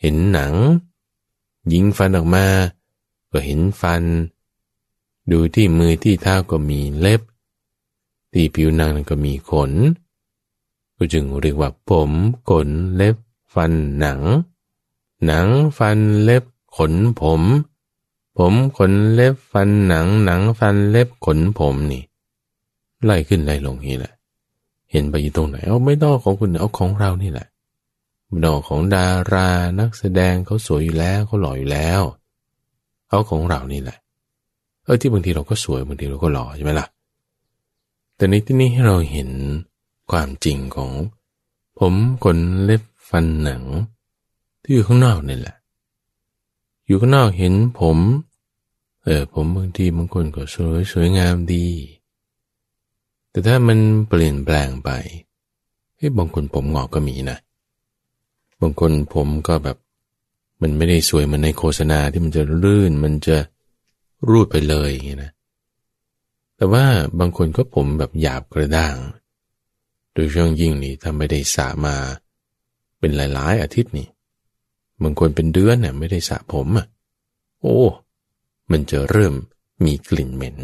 [0.00, 0.52] เห็นหนัง
[1.72, 2.46] ยิงฟันออกมา
[3.32, 4.02] ก็เห็นฟัน
[5.30, 7.20] ดูที่มือที่เท้าก็มีเล็บ
[8.32, 9.72] ที่ผิวหนังก็มีขน
[10.96, 12.10] ก็จึงเรียกว่าผม
[12.48, 13.16] ขนเล็บ
[13.54, 14.20] ฟันหนัง
[15.26, 15.46] หนัง
[15.78, 16.44] ฟันเล็บ
[16.76, 17.42] ขนผม
[18.38, 22.02] ผมขนเล็บฟันหนัง หนังฟันเล็บขนผมนี่
[23.04, 24.12] ไล่ขึ้นไล่ลงนี่แหละ
[24.90, 27.46] เห็นไปอยู่ตรงไหนเอาไม่ต้องของคุณเอาของเรานี่แหละ
[28.26, 29.48] ไม่ต้องของดารา
[29.80, 32.02] นักแสดงเขาสวยอยู่แล้วเขาหล่ออยู่แล้ว
[33.08, 33.98] เอาของเรานี่แหละ
[34.84, 36.86] เออที่บางทีเราก็สวยบางทีเราก็หล่อใช่ไหมล่ะ
[38.16, 39.30] แต่ในที่นี้ให้เราเห็น
[40.10, 40.90] ความจริงของ
[41.78, 43.62] ผมขนเล็บฟันหนัง
[44.62, 45.56] ที่อยู่ข้างนอกนี่แหละ
[46.86, 47.98] อยู่ข้างนอกเห็นผม
[49.04, 51.66] เออผมบางทีบางคนก็สวยสวยงามดี
[53.30, 54.90] แต่ถ้ามันเปลี่ยนแปลงไป
[55.96, 59.76] เฮ้ยบางคนผมงอกก็มีนะางคนผมก็แบบ
[60.62, 63.36] มันไม่ได้สวยเหมือนในโฆษณาที่มันจะลื่น มันจะ
[64.28, 65.32] รูดไปเลยอย่างนี้นะ
[66.56, 66.84] แต่ว่า
[67.18, 68.96] บางคนก็ผมแบบหยาบกระด้าง
[70.12, 71.96] โดยช่วงยิ่งนี่ถ้าไม่ได้สระมา
[72.98, 74.08] เป็นหลายๆ อาทิตย์นี่
[75.02, 76.86] บางคนเป็นเดือนเนี่ยไม่ได้สระผมอะ
[77.60, 77.78] โอ้
[78.70, 79.34] มันจะเริ่ม
[79.84, 80.56] มีกลิ่นเหม็น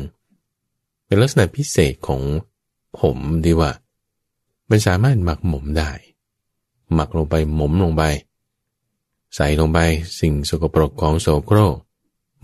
[1.07, 2.23] เป็นลักษณะพิเศษของ
[3.01, 3.71] ผมดีว่า
[4.71, 5.91] มันสามารถหมักหมมได้
[6.94, 8.03] หมักลงไปหมมลงไป
[9.37, 9.79] ใส่ลงไป
[10.20, 11.76] สิ่งสกปรกของโสโครก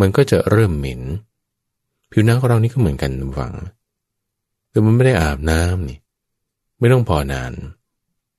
[0.01, 1.03] มันก็จะเริ่มเหม็น
[2.11, 3.55] ผิวหนังของเรานี่ก็เหมือนกันฟัง
[4.71, 5.99] แต่มันไม่ได้อาบน้ำนี่
[6.79, 7.53] ไม่ต้องพอนาน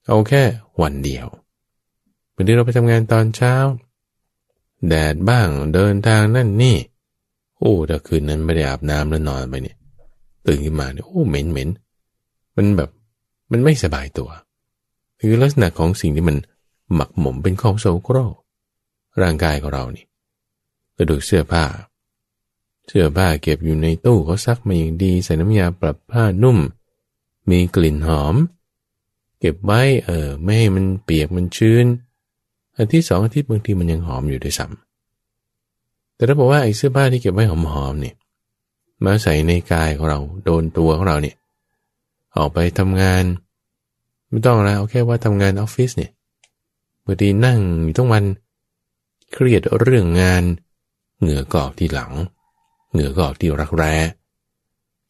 [0.08, 0.44] เอาแค่
[0.82, 1.28] วันเดียว
[2.34, 3.54] บางทีเราไปทำงานตอนเช้า
[4.88, 6.76] แดดบ้างเดินทางนั่นนี่
[7.60, 9.78] โอ้ถ้าคืนนั้นไม่ได้อาบน้ำแล้วนอนไปเนี่ย
[10.48, 11.70] ตื่นขึ้นมาเนี่ยโอ้เหม็นเหม็น
[12.56, 12.90] มันแบบ
[13.52, 14.30] มันไม่สบายตัว
[15.20, 16.38] คือลักษณะของสิ่งที่มัน
[16.94, 18.36] หมักหมมเป็นของโสโครก
[19.22, 20.06] ร่างกายของเรานี่
[20.98, 21.64] กระดูกเสื้อผ้า
[22.88, 26.58] เสื้อผ้าเก็บอยู่ในตู้เขาซักมาอย่างดีใส่น้ำยาปรับผ้านุ่ม
[27.50, 28.36] มีกลิ่นหอม
[29.40, 31.86] เก็บไว้เออไม่ให้มันเปียกมันชื้น
[32.78, 37.54] อาทิตย์สองอาทิตย์บางทีมันยังหอมอยู่ด้วยซ้ำแต่ถ้าบอกว่าไอ้เสื้อผ้าที่เก็บไว้ห
[37.84, 38.16] อมๆเนี่ย
[39.06, 41.36] มาใส่ในกายของเราโดนตัวของเราเนี่ย
[42.38, 43.24] ออกไปทำงาน
[44.30, 46.12] ไม่ต้องแล้วเอาแค่ว่าทำงานออฟฟิศเนี่ย
[47.06, 48.24] บางทีนั่งอยู่ทั้งวัน
[49.34, 50.44] เครียดเรื่องงาน
[51.20, 52.12] เหงื่อกอกที่หลัง
[52.92, 53.96] เหงื่อกอกที่รักแร้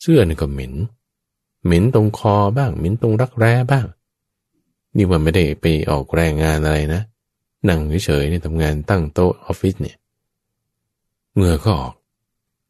[0.02, 0.74] เสื้อนี่ก็เหม็น
[1.66, 3.86] เหม็นตรงคอบ้าง เหม็นตรงรักแร้บ้าง
[4.96, 7.02] นี่ว่าไม่ได้ไปออกแรงงานอะไรนะ
[7.68, 9.98] นั่งเฉยๆเนี่ยทำงานตั้งโต๊ะออฟฟิศเนี่ย
[11.36, 11.94] เหงื่อก็ออก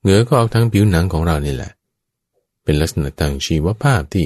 [0.01, 1.71] เหงื่อก็ออกทั้งผิวหนังของเรานี่แหละ
[2.63, 4.25] เป็นลักษณะทางชีวภาพที่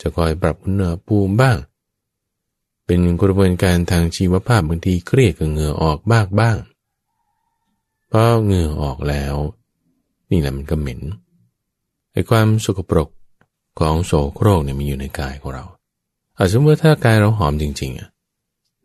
[0.00, 1.58] จะคอยปรับอุณหภูมิบ้าง
[2.84, 6.56] เป็นกระบวนการทางชีวภาพบางทีเครียดกับเหงื่อออกบ้างบ้าง
[8.10, 9.34] พอเหงื่อออกแล้ว
[10.30, 11.00] นี่แหละมันก็เหม็น
[12.12, 13.08] ไอ้ความสกปรก
[13.78, 15.64] ของโสโครกเนี่ยมันอยู่ในกายของเรา
[16.36, 18.08] อาจสมมติถ้ากายเราหอมจริงๆอะ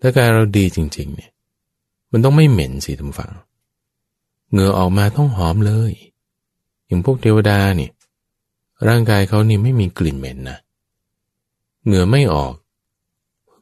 [0.01, 1.31] ถ้ากายเราดีจริง ๆ เนี่ย
[2.11, 3.31] มันต้องไม่เหม็นสิทุกฝัง
[4.51, 5.91] เหงื่อออกมาต้องหอมเลย
[6.85, 7.91] อย่างพวกเทวดาเนี่ย
[8.87, 10.57] ร่างกายเขานี่ไม่มีกลิ่นเหม็นนะ
[11.89, 12.53] เหงื่อไม่ออก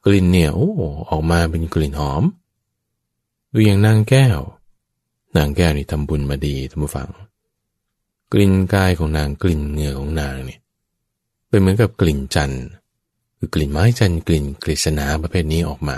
[0.06, 0.70] กลิ่นเนี่ยโอ้
[1.10, 2.24] ออกมาเป็นกลิ่นหอม
[3.54, 4.40] ดูอย่างนางแก้ว
[5.38, 7.10] นางแก้วนี่ทำบุญมาดีท่านผู้ฟัง
[8.34, 10.60] กลิ่นกายของนางกลิ่นเหงื่อของนางเนี่ย
[11.50, 12.66] เป็นเหมือนกับกลิ่นจันทร์
[13.38, 15.98] คือกลิ่นไม้จันทร์กลิ่นกฤษณาประเภทนี้ออกมา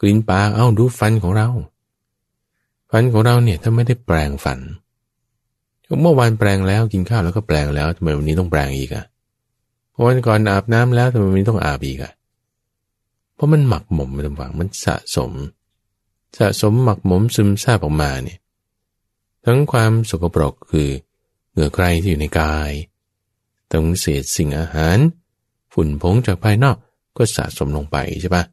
[0.00, 1.48] กลิ่นปากเอ้าดูฟันของเรา
[2.90, 4.58] ฟันของเราเนี่ยถ้าไม่ได้แปลงฟัน
[6.02, 9.04] เมื่อวานแปลงแล้วกินข้าวแล้วก็แปลงแล้วทำไมวันนี้ต้องแปลงอีกอะ
[10.06, 12.12] วันก่อนอาบน้ำแล้วทำไมวันมีต้องอาบอีกอะ
[13.34, 15.32] เพราะมันหมักหมมมันฝังมันสะสม
[16.38, 18.38] สะสมหมักหมมซึมซาบออกมาเนี่ย
[19.44, 20.88] ทั้งความสกปรกคือ
[21.52, 22.72] เหงื่อใครที่อยู่ในกาย
[23.70, 24.98] ทั้งเศษสิ่งอาหาร
[25.72, 26.76] ฝุ่นผงจากภายนอก
[27.16, 28.44] ก็สะสมลงไปใช่ปะ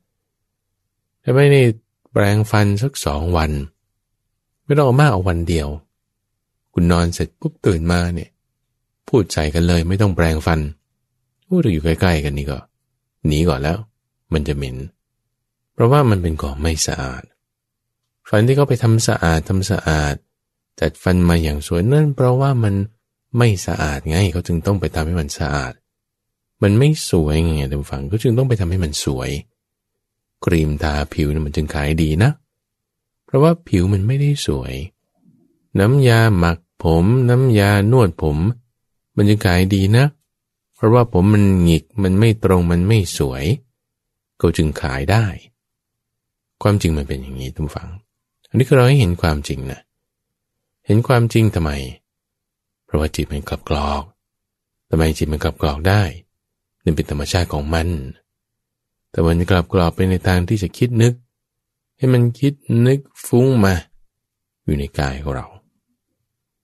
[1.24, 1.62] ถ้าไม่ได้
[2.12, 3.52] แปรงฟันสักสองวัน
[4.66, 5.68] ไม่ต้องเอามากเอาวันเดียว
[6.74, 8.30] คุณนอนเสร็จปุ๊บตื่นมาเนี่ย
[9.08, 10.60] พูดใจกันเลยไม่ต้องแปรงฟัน
[11.48, 12.60] พูดอยู่ใกล้ๆกันนี่ก็
[13.28, 13.78] หนีก่อนแล้ว
[14.34, 14.78] มันจะเหม็น
[15.74, 17.24] เพราะว่ามันเป็นของไม่สะอาด
[18.30, 20.16] ฟันที่เขาไปทำสะอาดทำสะอาด
[20.80, 22.76] จัดฟันมาอย่างสวยนั่นเพราะว่ามัน
[23.38, 25.74] ไม่สะอาดไงเขาจึงต้องไปทำให้มันสะอาด
[26.64, 29.30] มันไม่สวยไงท่านฟังก็จึงต้องไปทำให้มันสวย
[30.46, 32.32] ครีมทาผิวมันจึงขายดีนะ
[33.26, 34.74] เพราะว่าผิวมันไม่ได้สวย
[35.80, 38.38] น้ำยาหมักผม น้ำยานวดผม
[39.16, 43.46] มันจึงขายดีนะเพราะว่าผมมันหงิกมันไม่ตรงมันไม่สวย
[44.42, 45.26] ก็จึงขายได้
[46.62, 47.90] ความจริงมันเป็นอย่างนี้ทุกฝัง
[48.50, 49.82] อันนี้คือเราให้เห็นความจริงนะ
[50.86, 51.72] เห็นความจริงทำไม
[52.86, 54.04] เพราะว่าจิตมันกลับกรอก
[54.90, 56.02] ทำไมจิตมันกลับกรอกได้
[56.84, 57.88] นี่เป็นธรรมชาติของมัน
[59.12, 61.14] แต่มันกลับกรอกไปในทางที่จะคิดนึก
[61.98, 62.54] ให้มันคิด
[62.88, 63.74] นึกฟุ้งมา
[64.64, 65.48] อยู่ในกายของเรา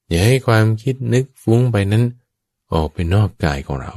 [0.07, 2.03] อย่าให้ความคิดนึกฟุ้งไปนั้น
[2.73, 3.91] ออกไปนอกกายของเรา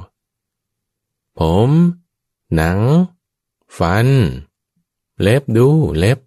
[1.38, 1.68] ผม
[2.54, 2.78] หนัง
[3.78, 4.06] ฟัน
[5.22, 5.66] เล็บดู
[5.98, 6.18] เล็บ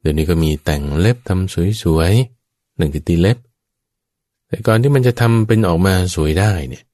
[0.00, 1.52] เดี๋ยวนี้ก็มีแต่งเล็บทำ
[1.82, 3.38] สวยๆหนึ่งคือตีเล็บ
[4.46, 6.84] แต่ก่อนที่มันจะทำเป็นออกมาสวยได้เนี่ย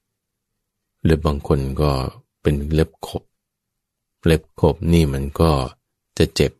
[1.05, 1.91] เล็บบางคนก็
[2.41, 3.23] เป็นเล็บขบ
[4.25, 5.51] เล็บขบนี่มันก็
[6.17, 6.51] จะเจ็บ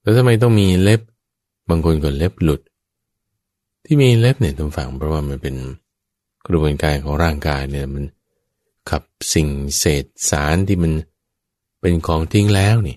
[0.00, 1.00] แล้วทำไมต้องมีเล็บ
[1.68, 2.60] บางคนก็เล็บหลุด
[3.84, 5.54] ที่มีเล็บเนี่ยทำฝังเพราะว่ามันเป็น
[6.46, 8.04] กระบวนการของร่างกายเนี่ยมัน
[8.90, 9.02] กับ
[9.34, 9.48] สิ่ง
[9.78, 10.92] เศษสารที่มัน
[11.80, 12.96] เป็นของทิ้งแล้วนี่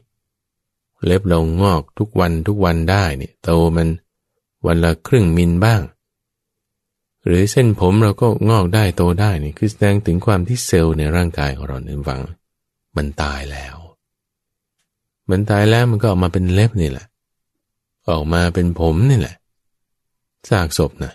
[1.06, 3.88] เล็บเรางอกทุกวันทุกวันได้เนี่ยโตมัน
[4.65, 5.82] วันละครึ่งมิลบ้าง
[7.25, 12.21] หรือเส้นผมเราก็งอกได้โตได้นี่คือแสดงถึงความที่เซลล์ในร่างกายของเราเนี่ยฟัง
[12.97, 13.75] มันตายแล้ว
[15.29, 17.06] มันตายแล้วมันก็ออกมาเป็นเล็บนี่แหละ
[18.10, 19.36] ออกมาเป็นผมนี่แหละ
[20.49, 21.13] ซากศพนะ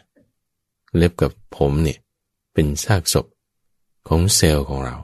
[0.96, 1.98] เล็บกับผมเนี่ย
[2.60, 3.26] เป็นซากศพ
[4.08, 4.96] ของเซลล์ของเรา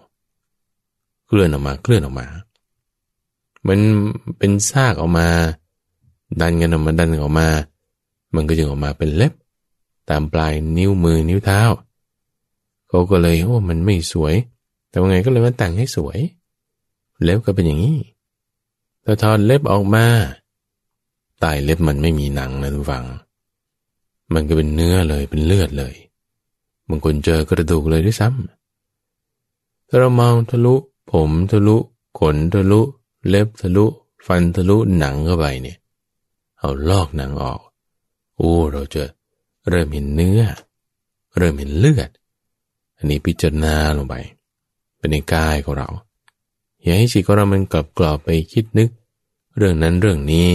[1.26, 2.26] เคลื่อนออกมาเคลื่อนออกมา
[3.68, 3.78] มัน
[4.38, 5.28] เป็นซากออกมา
[6.40, 7.48] ดันกันออกมาดันออกมา
[8.34, 9.32] มันก็จึงออกมาเป็นเล็บ
[10.10, 11.60] ตามปลายนิ้วมือนิ้วเท้า
[12.88, 14.34] เขาก็เลยโอ้มันไม่สวย
[14.88, 16.18] แต่ว่าไงก็เลยมาแต่งให้สวย
[17.22, 17.98] เล็บก็เป็นอย่างนี้
[19.02, 20.06] แต่ทอดเล็บออกมา
[21.40, 23.04] ใต้เล็บมันไม่มีหนังนะทุกฝัง
[24.32, 25.94] มันก็เป็นเนื้อเลยเป็นเลือดเลย
[26.88, 30.74] บางคนเจอกระดูกเลยด้วยซ้ำถ้าเรามองทะลุ
[31.12, 31.76] ผมทะลุ
[32.18, 32.80] ขนทะลุ
[33.28, 33.86] เล็บทะลุ
[34.26, 35.78] ฟันทะลุหนังเข้าไปเนี่ย
[36.58, 37.60] เอาลอกหนังออก
[38.36, 39.02] โอ้เราจะ
[39.68, 40.42] เริ่มเห็นเนื้อ
[41.36, 42.10] เริ่มเห็นเลือด
[42.96, 44.14] อันนี้พิจารณาลงไป
[44.96, 45.88] เป็นในกายของเรา
[46.82, 48.90] อย่าให้จิตของเรามันกลับกรอบไปคิดนึก
[49.56, 50.48] เรื่องนั้นเรื่องนี้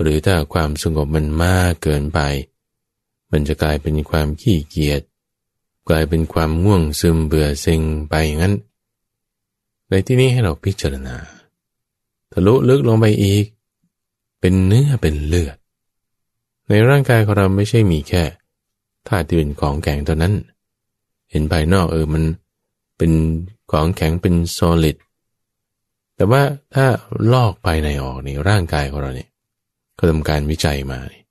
[0.00, 2.20] หรือถ้าความสงบมันมากเกินไป
[3.30, 5.02] มันจะกลายเป็นความขี้เกียจ
[5.88, 8.54] กลายเป็นความง่วงซึมเบื่อเซ็งไปงั้น
[9.88, 11.16] ในที่นี้ให้เราพิจารณา
[12.32, 13.44] ทะลุลึกลงไปอีก
[14.40, 15.56] เป็นเนื้อเป็นเลือด
[16.68, 18.22] ในร่างกายของเราไม่ใช่มีแค่
[19.08, 20.34] ธาตุที่เป็นของแข็งเท่านั้น
[21.30, 22.24] เห็นภายนอกเออมัน
[22.98, 23.12] เป็น
[23.72, 24.96] ของแข็งเป็นโซลิด
[26.16, 26.42] แต่ว่า
[26.74, 26.86] ถ้า
[27.32, 29.30] ลอกภายในออกในร่างกายของเราเนี่ย
[29.94, 31.25] เขาทำการวิจัยมาเเ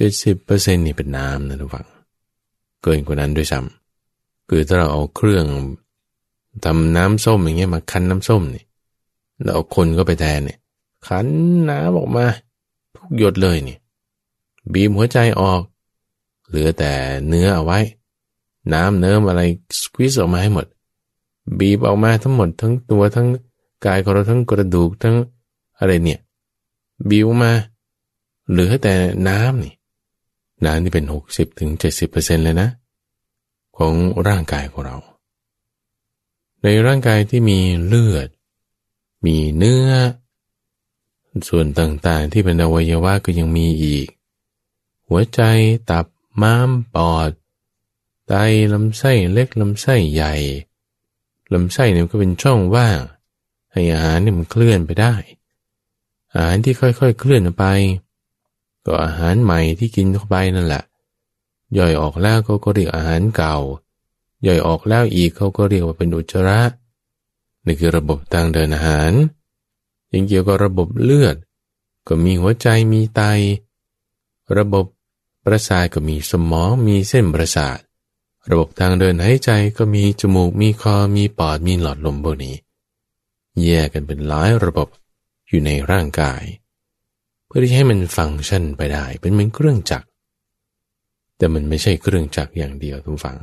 [0.00, 1.86] จ็ดสิบเปอร์เซ็นนี่เป็นน้ำนะทุกฝัง
[2.82, 5.44] เกินกว่านั้นด้วยซ้ำคือถ้าเราเอาเครื่อง
[6.64, 8.64] ทำน้ำส้มอย่างเงี้ยมาคั้นน้ำส้มนี่
[9.42, 10.58] แล้วเอาคนก็ไปแทนเนี่ย
[11.06, 11.26] คั้น
[11.70, 12.26] น้ำออกมา
[12.96, 13.76] ทุกหยดเลยนี่
[14.72, 15.60] บีบหัวใจออก
[16.48, 16.92] เหลือแต่
[17.28, 17.78] เนื้อเอาไว้
[18.72, 19.42] น้ำเนื้ออะไร
[19.80, 20.66] สควิสออกมาให้หมด
[21.58, 23.28] บีบออกมาทั้งหมดทั้งตัวทั้ง
[23.84, 25.14] กายของเราทั้งกระดูกทั้ง
[25.78, 26.20] อะไรเนี่ย
[27.08, 27.52] บีบออกมา
[28.50, 28.94] เหลือแต่
[29.28, 29.72] น้ำนี่
[30.64, 32.68] น้ำที่เป็นหกสิบถึงเจ็ดสิบเปอร์เซ็นเลยนะ
[33.76, 33.94] ของ
[34.28, 34.96] ร่างกายของเรา
[36.62, 38.28] ในร่างกายที่มีเลือด
[39.26, 39.88] มีเนื้อ
[41.48, 44.08] ส่วนต่างๆที่เป็นอวัยวะก็ยังมีอีก
[45.08, 45.40] หัวใจ
[45.90, 46.06] ตับ
[46.42, 47.30] ม้ามปอด
[48.28, 48.32] ไต
[48.72, 50.34] ลำไส้เล็กลำไส้ใหญ่
[51.52, 53.00] ลำไส้เนี่ยก็เป็นช่องว่าง
[53.72, 55.14] ให้อาหารเนี่ยมันเคลื่อนไปได้
[56.34, 57.66] อาหารที่ค่อยๆ เคลื่อนไป
[58.86, 60.82] ก็อาหารใหม่ที่กินเข้าไปนั่นแหละ
[61.78, 63.56] ย่อยออกแล้วเขาก็เรียกอาหารเก่า
[64.46, 66.60] ย่อยออกแล้วอีกเขาก็เรียกว่าเป็นอุจจาระ
[67.64, 69.12] นี่คือระบบทางเดินอาหาร
[70.12, 71.36] ยังเกี่ยวกับระบบเลือด
[72.08, 73.22] ก็มีหัวใจมีไต
[74.58, 74.84] ระบบ
[75.44, 77.78] ประสาทก็มีสมองมีเส้นประสาท
[78.50, 82.56] ระบบทางเดินหายใจก็มีจมูกมีคอมีปอดมีหลอดลมพวกนี้
[83.62, 84.88] แยกกันเป็นหลายระบบ
[85.48, 86.42] อยู่ในร่างกาย
[87.52, 90.06] พื่อที่ให้มันฟังก์ชันไปได้ เป็นเหมือนเครื่องจักร
[91.36, 93.38] แต่มันไม่ใช่เครื่องจักรอย่างเดียวทุกฝัง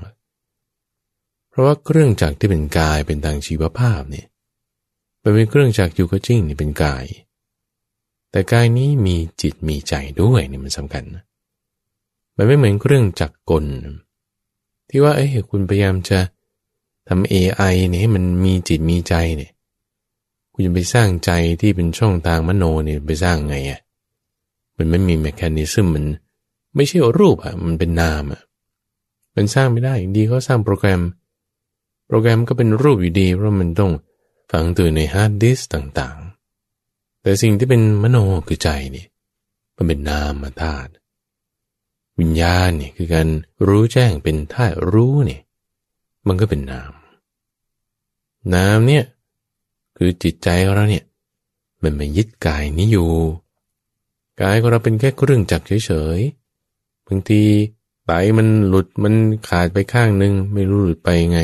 [1.50, 4.28] เพราะว่าเครื่องจักรที่เป็นกายเป็นทางชีวภาพเนี่ย
[5.24, 7.06] มันเป็นเครื่องจักรอยู่ก็จริงนี่เป็นกาย
[8.32, 11.04] แต่กายนี้มีจิตมีใจด้วยนี่มันสำคัญ
[12.36, 13.65] มันไม่เหมือนเครื่องจักรกล
[14.89, 16.20] ที่ว่าเอ้ยคุณพยายามจะ
[17.08, 19.52] ทำ AI เนี่ยให้มันมีจิตมีใจเนี่ย
[20.54, 23.82] คุณจะไปสร้างใจที่เป็นช่องทางมโนเนี่ยไปสร้างไงอะ
[24.78, 26.06] มันไม่มี mechanism มัน
[26.76, 28.42] ไม่ใช่รูปอะมันเป็นนามอะ
[29.36, 31.02] มันสร้างไม่ได้ดีเขาสร้างโปรแกรม
[32.08, 33.92] โปรแกรมก็เป็นรูปอยู่ดี เพราะมันต้อง
[34.52, 39.06] ฝังตัวใน hard disk่างๆ แต่สิ่งที่เป็นมโนคือใจนี่
[39.76, 40.92] มันเป็นนามธาตุ
[42.19, 43.28] วิญญาณนี่คือการ
[43.67, 45.40] รู้แจ้งเป็นธาตุรู้นี่
[46.28, 46.92] มันก็เป็นนาม
[48.54, 49.04] นามเนี่ย
[49.98, 51.06] คือจิตใจของเราเนี่ย
[51.84, 53.10] มันมายึดกายนี้อยู่
[54.42, 57.42] กายของเราเป็นแค่เครื่องจักรเฉยๆบางที
[58.06, 59.13] ไตมันหลุดมัน
[59.48, 61.42] ขาดไปข้างหนึ่งไม่รู้หลุดไปไง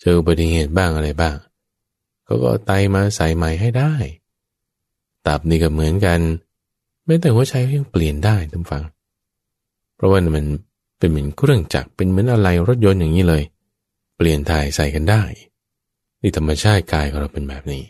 [0.00, 1.36] เจออุบัติเหตุบ้างอะไรบ้าง
[2.24, 3.92] เขาก็ไตมาใส่ใหม่ให้ได้
[5.26, 6.20] ตับนี่ก็เหมือนกัน
[7.04, 8.84] ไม่แต่หัวใจก็ยังเปลี่ยนได้ทุกฝัง
[9.96, 10.44] เพราะว่ามัน
[10.98, 13.42] เป็นเหมือนเครื่องจักรเป็นเหมือนอะไรรถยนต์อย่างนี้เลย
[14.16, 15.22] เปลี่ยนถ่ายใส่กันได้
[16.20, 17.84] นี่ธรรมชาติกายของเราเป็นแบบนี้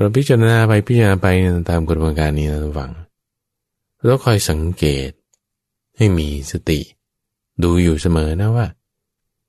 [0.00, 1.26] เราพิจารณาไปพิจารณาไป
[1.68, 2.92] ตามกระบวนการนี้นะทุกฝัง
[4.04, 5.10] แล้วคอยสังเกต
[5.96, 6.80] ให้มีสติ
[7.62, 8.66] ดูอยู่เสมอนะว่า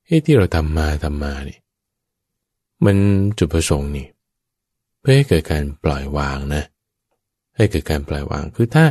[0.05, 1.59] เฮ้ที่เราทำมาทำมาเนี่ย
[2.85, 2.97] มัน
[3.37, 4.07] จุดประสงค์นี่
[4.99, 6.63] เพื่อให้เกิดการปล่อยวางนะ
[7.55, 8.85] ให้เกิดการปล่อยวาง คือถ้า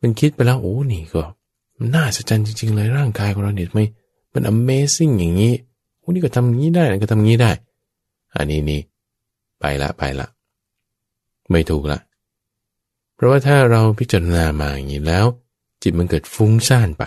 [0.00, 1.22] มันคิดไปแล้วโอ้นี่ก็
[1.78, 3.84] มันน่าสะใจจริง ๆ เลยร่างกายของเราเนี่ยไม่
[4.32, 5.54] มัน Amazing อย่างนี้
[5.98, 7.50] โอ้นี่ก็ทำงี้ได้ก็ทำงี้ได้
[8.34, 8.80] อันนี้นี่
[9.60, 10.26] ไปละไปละ
[11.50, 11.98] ไม่ถูกละ
[13.16, 15.26] เพราะว่าถ้าเราพิจารณามาอย่างนี้แล้ว
[15.82, 17.04] จิตมันเกิดฟุ้งซ่านไป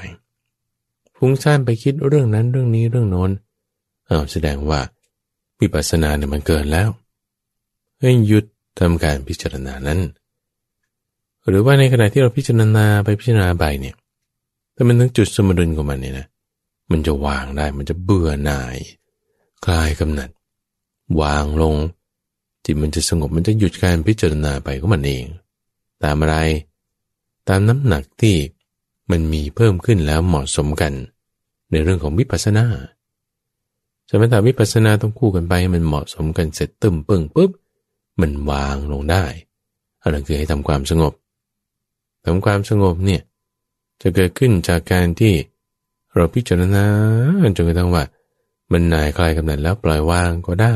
[1.17, 3.31] ฟุ้งซ่านไปคิดเรื่องนั้นเรื่องนี้เรื่องโน้น
[4.07, 4.79] เอาแสดงว่า
[5.61, 6.89] วิปัสสนาเนี่ยมันเกินแล้ว
[7.99, 8.45] ให้หยุด
[8.79, 9.99] ทำการพิจารณานั้น
[11.47, 13.95] หรือว่าในขณะที่เราพิจารณาไปพิจารณาไปเนี่ย
[14.73, 16.27] แต่มันถึงจุดสมดุลของมันเนี่ยนะ
[16.91, 18.77] มันจะวางได้มันจะเบื่อหน่าย
[19.65, 20.29] คลายกำหนัด
[21.21, 21.75] วางลง
[22.65, 25.25] จิตมันจะสงบมันจะหยุดการพิจารณาไปก็มันเอง
[26.03, 26.35] ตามอะไร
[27.47, 28.35] ตามน้ำหนักที่
[29.11, 30.93] มันมีเพิ่มขึ้นแล้วเหมาะสมกัน
[31.71, 32.65] ในเรื่องของวิปัสสนา
[34.09, 37.51] สมถาวิปัสสนาต้องคู่กันไปมันเหมาะสมกันเสร็จตึมปึ้งปุ๊บ
[38.21, 39.25] มันวางลงได้
[40.01, 41.13] อันนั้นคือให้ทำความสงบ
[42.25, 43.21] ทำความสงบเนี่ย
[44.01, 45.33] จะเกิดขึ้นจากการที่
[46.15, 46.85] เราพิจารณา
[47.55, 48.03] จนกระทั่งว่า
[48.71, 50.75] มันนายคลายกำหนัดแล้วปล่อยวางก็ได้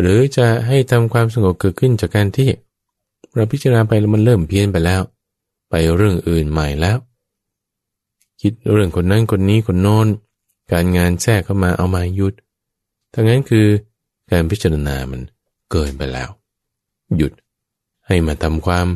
[0.00, 2.48] หรือจะให้ทำความสงบเกิดขึ้นจากการที่
[3.34, 5.02] เราพิจารณาไปแล้วมันเริ่มเพี้ยนไปแล้ว
[5.70, 6.98] ไปเรื่องอื่นใหม่แล้ว
[8.40, 10.06] คิดเรื่องคนนั้นคนนี้คนโน้น
[10.72, 12.34] การงานแทรกเข้ามาเอามายุด
[13.14, 13.66] ทั้งนั้นคือ
[14.30, 15.20] การพิจารณามัน
[15.70, 16.28] เกินไปแล้ว
[17.16, 17.32] หยุด
[18.06, 18.86] ให้มาทำความ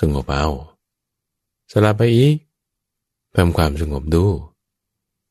[0.00, 0.48] สงบเอา
[1.72, 2.36] สลับไปอีก
[3.36, 4.24] ทำความสงบดู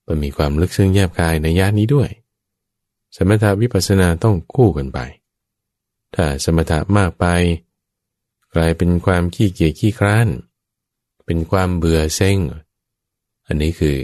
[0.05, 2.09] มันมีความลึกซึ้งแยบกายในญาตินี้ด้วย
[3.15, 4.99] สมถาวิปัสสนาต้องคู่กันไป
[6.15, 7.25] ถ้าสมถะมากไป
[8.55, 10.27] กลายเป็นความขี้เกียจขี้คร้าน
[11.25, 12.37] เป็นความเบื่อเซ็ง
[13.47, 13.97] อันนี้คือ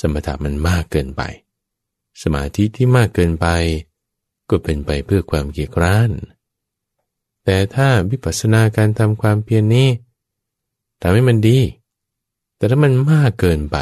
[0.00, 1.22] สมถะมันมากเกินไป
[2.22, 3.46] สมาธิที่มากเกินไป
[4.50, 6.10] ก็เป็นไปเพื่อความเกียจคร้าน
[7.44, 9.88] แต่ถ้าวิปัสสนาการทำความเพียรนนี้
[11.00, 11.58] ทำให้มันดี
[12.56, 13.78] แต่ถ้ามันมากเกินไป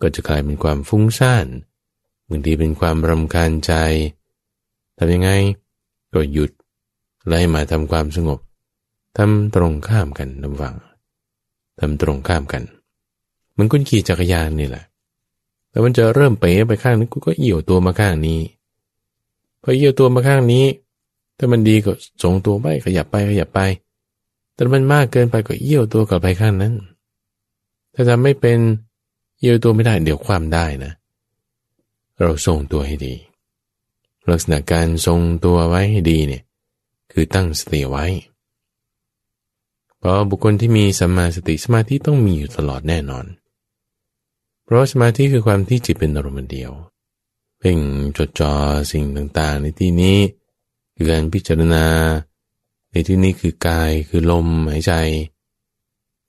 [0.00, 1.46] ก็จะกลายเป็นความฟุ้งซ่าน
[2.28, 3.72] บางทีเป็นความรำคาญใจ
[4.98, 5.30] ทำยังไง
[6.12, 6.50] ก็หยุด
[7.26, 8.38] ไล่มาทำความสงบ
[9.16, 10.74] ทำตรงข้ามกันนำวัง
[11.78, 12.62] ทำตรงข้ามกัน
[13.56, 14.84] มันกุนขี่จักรยานนี่แหละ
[15.70, 18.40] แล้วมันจะเริ่มเป๋ไปข้างนี้กูก็เอี่ยวตัวมาข้างนี้
[19.62, 20.64] พอเอี่ยวตัวมาข้างนี้
[21.38, 21.92] ถ้ามันดีก็
[22.22, 23.60] ส่งตัวไปขยับไปขยับไป
[24.54, 26.74] แต่มันมากเกินไปก็เอี่ยวตัวกลับไปข้างนั้น
[27.94, 28.58] ถ้าทำไม่เป็น
[29.38, 30.92] เอี่ยวตัวไม่ได้เดี๋ยวความได้นะ
[32.20, 33.14] เราทรงตัวให้ดี
[34.28, 36.42] ลักษณะการทรงตัวไว้ให้ดีเนี่ย
[37.12, 38.06] คือตั้งสติไว้
[40.06, 43.26] พราะบุคคลที่มีสัมมาสติสมาธิต้องมีอยู่ตลอดแน่นอน
[44.64, 46.72] เพราะสมาธิคือความที่จิตเป็นอารมณ์เดียว
[47.58, 47.78] เพ่ง
[48.16, 48.54] จดจ่อ
[48.92, 50.18] สิ่งต่างๆ ในที่นี้
[50.94, 51.86] คือการพิจารณา
[52.90, 54.92] ในที่นี้คือกายคือลมหายใจ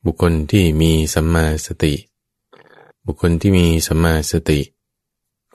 [0.05, 1.93] บุคคลที่มีสัมมาสติ
[3.05, 4.61] บุคคลที่มีสัมมาสติ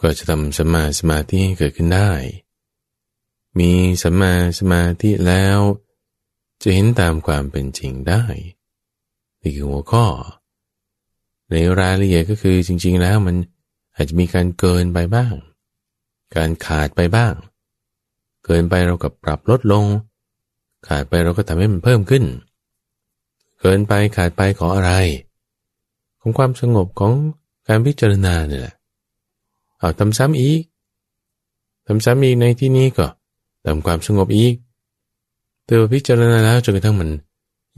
[0.01, 2.11] ก็จะทำสัมมาสมาธิให้เกิดขึ้นได้
[3.59, 3.71] มี
[4.03, 5.59] สัมมาสมาธิแล้ว
[6.63, 8.23] จะเห็นตามความเป็นจริงได้
[9.41, 10.07] นี่คือหัวข้อ
[11.51, 13.37] ในรายละเอียดก็คือจริง ๆ แล้วมัน
[13.95, 15.35] อาจจะมีการเกินไปบ้าง
[16.37, 17.35] การขาดไปบ้าง
[18.45, 19.85] เกินไปเราก็ปรับลดลง
[20.89, 22.25] ขาดไปเราก็ทำให้มันเพิ่มขึ้น
[23.61, 24.93] เกินไปขาดไปของอะไร
[26.21, 27.13] ของความสงบของ
[27.69, 28.75] การพิจารณาเนี่ยแหละ
[29.79, 30.63] เอาทำซ้ำอีก
[31.87, 33.07] ทำซ้ำอีกในที่นี้ก็
[33.67, 34.55] ทำความสงบอีก
[35.71, 37.11] เตือพิจารณาแล้วจนกระทั่งมัน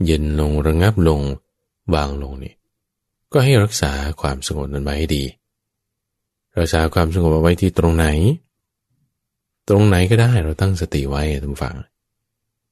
[0.05, 1.21] เย็นลงระงับลง
[1.93, 2.53] วางลงนี่
[3.31, 3.91] ก็ให้รักษา
[4.21, 5.23] ความสงบนั้นไว้ให้ดี
[6.57, 8.07] รักษาความสงบเอาไว้ที่ตรงไหน
[9.69, 11.75] ตรงไหนก็ได้เราตั้งสติไว้ทุกฝัง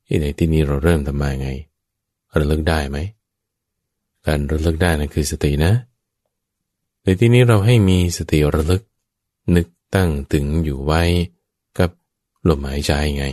[0.05, 1.49] ที่ในที่นี้เราเริ่มทำมาไง
[2.39, 2.97] ระลึกได้ไหม
[4.25, 5.73] การระลึกได้นั่นคือสตินะ
[7.03, 8.81] ในที่นี้เราให้มีสติระลึก
[9.55, 11.01] นึกตั้งถึงอยู่ไว้
[11.79, 11.89] กับ
[12.47, 13.25] ลมหายใจไง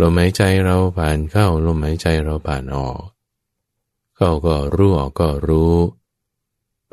[0.00, 3.00] ลมหายใจเราผ่านเข้าลมหายใจเราผ่านออก
[4.16, 5.74] เข้าก็รู้ออกก็รู้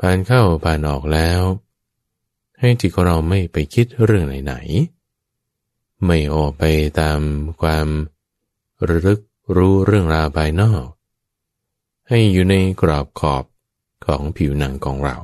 [0.00, 1.42] ผ่านเข้าผ่านออกแล้ว
[2.60, 6.64] ให้จิตของเราไม่ไปคิดเรื่องไหนๆไม่ออกไป
[7.00, 7.20] ตาม
[7.60, 7.86] ความ
[8.88, 9.20] ระลึก
[9.56, 10.86] รู้เรื่องราวภายนอก
[12.08, 13.44] ให้อยู่ในกรอบขอบ
[14.04, 15.16] ของผิวหนังของเรา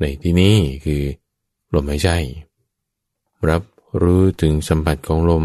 [0.00, 1.02] ในที่นี้คือ
[1.74, 2.10] ลมหายใจ
[3.48, 3.62] รับ
[4.02, 5.44] รู้ถึงสัมผัสของลม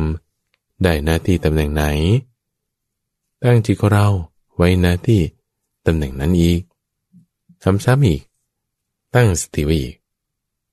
[0.83, 1.83] ได้หน้าที่ตำแหน่งไหน
[3.43, 4.07] ตั้งจิตของเรา
[4.55, 5.21] ไว้หน้าที่
[5.85, 6.61] ตำแหน่งนั้นอีก
[7.63, 8.21] ทำซ้ำอีก
[9.15, 9.95] ตั้งสติไว้อีก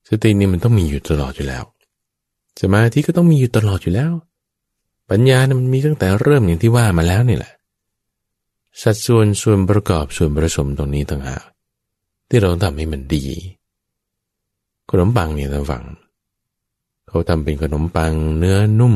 [0.07, 1.63] สตินี่มันต้องมีอยู่ตลอดอยู่แล้ว
[2.61, 4.11] สมาธิก็ต้องมีอยู่ตลอดอยู่แล้ว
[5.09, 7.53] ปัญญานะมันมีตั้งแต่เริ่มอย่างที่ว่ามาแล้วนี่แหละ
[8.81, 11.43] สัดส่วนส่วนประกอบส่วนผสมตรงนี้ต่างหาก
[12.29, 13.25] ที่เราทำให้มันดี
[14.89, 15.83] ขนมปังเนี่ยท่านฟัง
[17.07, 18.95] เขาทำเป็นขนมปังเนื้อนุ่ม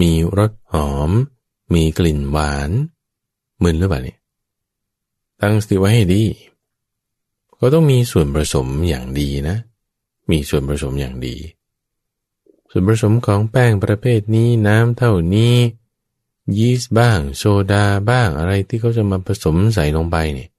[0.00, 1.10] มีรสหอม
[1.74, 2.70] มีกลิ่นหวาน
[3.62, 4.18] มึนหรือเปล่าเนี่ย
[5.40, 6.22] ตั้งสติไว้ให้ดี
[7.58, 9.56] ก็ต้องมีส่วนผสมอย่างดีนะ
[10.30, 11.36] มีส่วนผสมอย่างดี
[12.70, 15.54] ส่วนผสมของแป้งประเภทนี้น้ำเท่านี้
[16.58, 20.50] ยีสต์บ้าง โซดาบ้างอะไรที่เขาจะมาผสมใส่ลงไปเนี่ย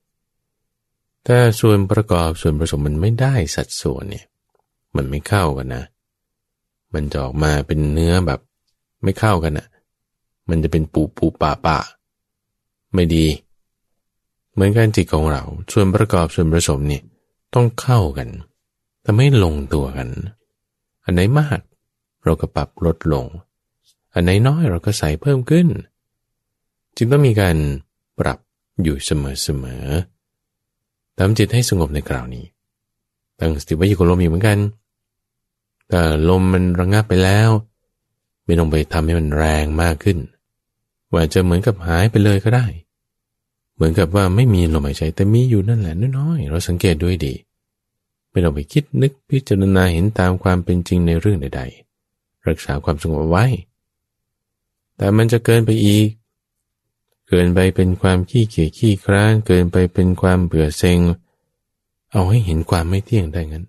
[1.26, 4.26] ถ้าส่วนประกอบส่วนผสมมันไม่ได้สัดส่วนเนี่ย
[4.96, 5.84] มันไม่เข้ากันนะ
[6.94, 8.40] มันจะออกมาเป็นเนื้อแบบ
[9.02, 9.66] ไม่เข้ากันนะ
[10.48, 11.78] มันจะเป็นปูปูป่าป่า
[12.94, 13.26] ไม่ดี
[14.52, 15.42] เหมือนกันจิตของเรา
[15.72, 17.00] ส่วนประกอบส่วนผสมนี่
[17.54, 18.28] ต้องเข้ากัน
[19.02, 20.08] แต่ไม่ลงตัวกัน
[21.04, 21.60] อันไหนมาก
[22.24, 23.26] เราก็ปรับลดลง
[24.14, 25.68] อันไหนน้อยเราก็ใส่เพิ่มขึ้น
[26.96, 27.56] จึงต้องมีการ
[28.18, 28.38] ปรับ
[28.82, 32.44] อยู่เสมอๆทำจิตให้สงบในคราวนี้
[33.38, 34.58] ตั้งสติไว้อยู่กับลมอยู่เหมือนกัน
[35.88, 37.50] แต่ลมมันระงับไปแล้ว
[38.50, 40.18] ไม่ต้องไปทำให้มันแรงมากขึ้น
[41.12, 42.66] ว่าจะเหมือนกับหายไปเลยก็ได้
[43.74, 47.34] เหมือนกับว่าไม่มีลมหายใจแต่มีอยู่นั่นแหละน้อยๆเราสังเกตด้วยดี
[48.30, 51.62] ไม่ต้องไปคิดนึกพิจารณาเห็นตามความเป็นจริงในเรื่องใด
[52.04, 53.46] ๆ รักษาความสงบไว้
[54.96, 56.08] แต่มันจะเกินไปอีก
[57.28, 60.98] เกินไปเป็นความขี้เกียจขี้คร้านเกินไปเป็นความเบื่อเซ็ง
[62.12, 63.64] เอาให้เห็นความไม่เที่ยงได้งั้น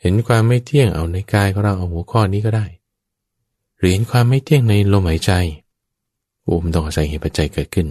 [0.00, 2.66] เห็นความไม่เที่ยงเอาในกายของเราเอาหัวข้อนี้ก็ได้
[3.78, 5.32] หรือเห็นความไม่เที่ยงในลมหายใจ
[6.42, 7.88] โอ้มันต้องอาศัยเหตุปัจจัยเกิดขึ้น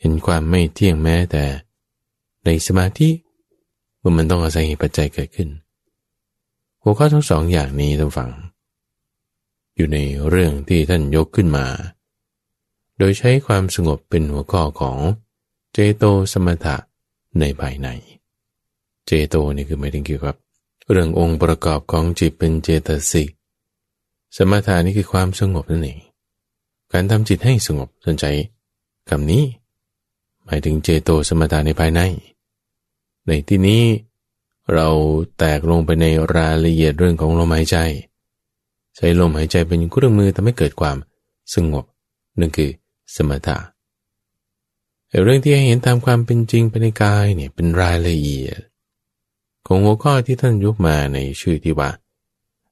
[0.00, 1.44] เห็นความไม่เที่ยงแม้แต่
[2.44, 3.08] ในสมาธิ
[4.00, 5.48] ว่ามันต้องอาศัยเหตุปัจจัยเกิดขึ้น
[6.82, 8.30] หัวข้อทั้งสองอย่างนี้ท่านฟัง
[9.76, 11.66] อยู่ในเรื่องที่ท่านยกขึ้นมา
[12.98, 14.98] โดยใช้ความสงบเป็นหัวข้อของ
[15.72, 16.76] เจโตสมถะ
[17.38, 17.88] ในภายใน
[19.06, 20.36] เจโตนี่คือไม่ถึงเกี่ยวกับ
[20.90, 23.30] เรื่ององค์ประกอบของจิตเป็นเจตสิก
[24.36, 26.00] สมถะนี่คือความสงบนั่นเอง
[26.92, 28.24] การทำจิตให้สงบสนใจ
[29.08, 29.44] คำนี้
[30.44, 32.00] หมายถึงเจโตสมถะในภายใน
[33.26, 33.82] ในที่นี้
[34.74, 34.88] เรา
[35.38, 36.06] แตกลงไปใน
[36.36, 37.76] รายละเอียดเรื่องของลมหายใจ
[38.96, 40.96] ใช้ลมหายใจเป็นเครื่องมือทำให้เกิดความ
[41.54, 41.84] สงบ
[42.40, 42.70] นั่นคือ
[43.16, 43.56] สมถะ
[45.24, 48.60] เรื่องที่ให้เห็นตามความเป็นจริงภายในกายเนี่ยเป็นรายละเอียด
[49.66, 51.90] ของหัวข้อที่ท่านยกมาในชื่อที่ว่า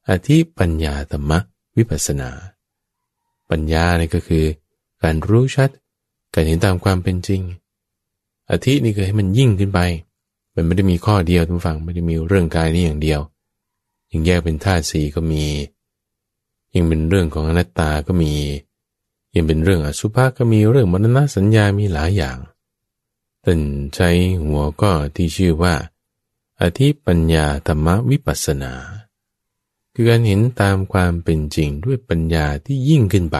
[0.09, 1.31] อธิปัญญาธรรม
[1.77, 2.29] วิปัสนา
[3.49, 4.45] ปัญญาเนี่ยก็คือ
[5.01, 5.69] การรู้ชัด
[6.33, 7.41] การเห็นตามความเป็นจริง
[8.49, 9.79] อธินี่คือให้มันยิ่งขึ้นไป
[10.55, 13.21] มันไม่ได้มีข้อเดียวทุกฝั่งไม่ได้มีเรื่องกายนี้อย่างเดียว
[14.11, 15.45] ยังแยกเป็นธาตุสีก็มี
[16.73, 18.33] ยังเป็นเรื่องของอนัตตาก็มี
[19.35, 22.37] ยังเป็นเรื่องอสุภะก็มีเรื่องมรณะสัญญามีหลายอย่าง
[23.45, 23.61] ต่น
[23.95, 24.09] ใช้
[24.43, 25.75] หัวก็ที่ชื่อว่า
[26.61, 28.73] อธิปัญญาธรรมวิปัสสนา
[30.01, 33.37] คือการเห็นตามความเป็นจริงด้วยปัญญาที่ยิ่งขึ้นไป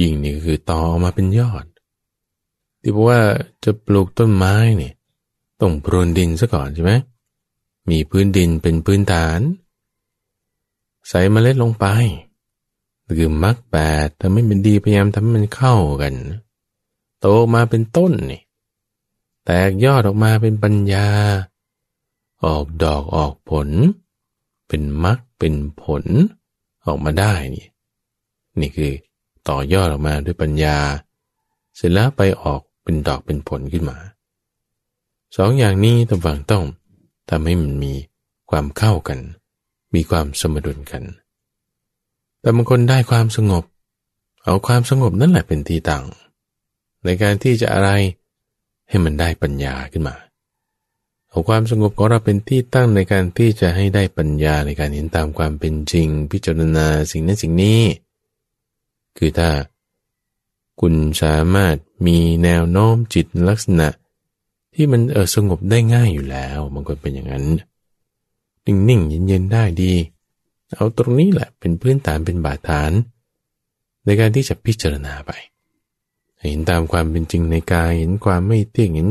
[0.00, 1.64] ยิ่งนี่คือต่อออกมาเป็นยอด
[2.80, 3.20] ที่บอกว่า
[3.64, 4.94] จะปลูกต้นไม้เนี่ย
[5.60, 6.92] ต้องพรวนดินซะก่อนใช่ไหม
[7.90, 9.40] มีพื้นดินเป็นพื้นฐาน
[11.08, 11.86] ใส่เมล็ดลงไป
[13.18, 13.76] คือมักแป
[14.06, 16.14] ดทำให้มันดีพยายามทำให้มันเข้ากัน
[17.20, 18.42] โตมาเป็นต้นนี่
[19.44, 21.08] แตกยอดออกมาเป็นปัญญา
[22.44, 23.70] ออกดอกออกผล
[24.08, 26.04] เป็นมรรคเป็นผล
[26.86, 27.66] ออกมาได้นี่
[28.60, 28.92] นี่คือ
[29.48, 30.78] ต่อยอดออกมาด้วยปัญญา
[31.76, 33.98] เสร็จแล้วไปออกเป็นดอกเป็นผลขึ้นมา
[35.36, 36.64] สองอย่างนี้ตงฝั่งต้อง
[37.30, 37.94] ทำให้มันมี
[38.50, 39.18] ความเข้ากัน
[39.94, 41.02] มีความสมดุลกัน
[42.40, 43.64] แต่บางคนได้ความสงบ
[44.44, 46.04] เอาความสงบนั่นแหละเป็นที่ตั้ง
[47.04, 47.90] ในการที่จะอะไร
[48.88, 50.16] ให้มันได้ปัญญาขึ้นมา
[51.30, 57.80] เอาความสงบของเราเป็นที่ตั้งในการที่จะให้ได้ปัญญาในการเห็นตามความเป็นจริง พิจารณาสิ่งนั้นสิ่งนี้
[59.18, 59.50] คือถ้า
[60.80, 61.76] คุณสามารถ
[62.06, 63.88] มีแนวโน้มจิตลักษณะ
[64.74, 67.44] ที่มันเออสงบได้ง่ายอยู่แล้วบางคนเป็นอย่างนั้น
[68.66, 69.94] นิ่งๆเย็นๆได้ดี
[70.74, 72.92] เอาตรงนี้แหละเป็นพื้นฐานเป็นบาดฐาน
[74.04, 75.30] ในการที่จะพิจารณาไป
[76.48, 79.08] เห็นตามความเป็นจริงในกายเห็นความไม่เที่ยงเห็น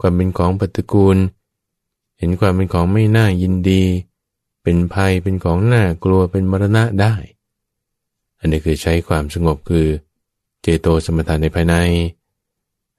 [0.00, 1.16] ความเป็นของปฏิกูล
[2.18, 3.82] เห็นความเป็นของไม่น่ายินดี
[4.62, 7.14] เป็นภัยเป็นของน่ากลัวเป็นมรณะได้
[8.38, 9.86] อันนี้คือใช้ความสงบคือ
[10.62, 11.74] เจโตสมถะในภายใน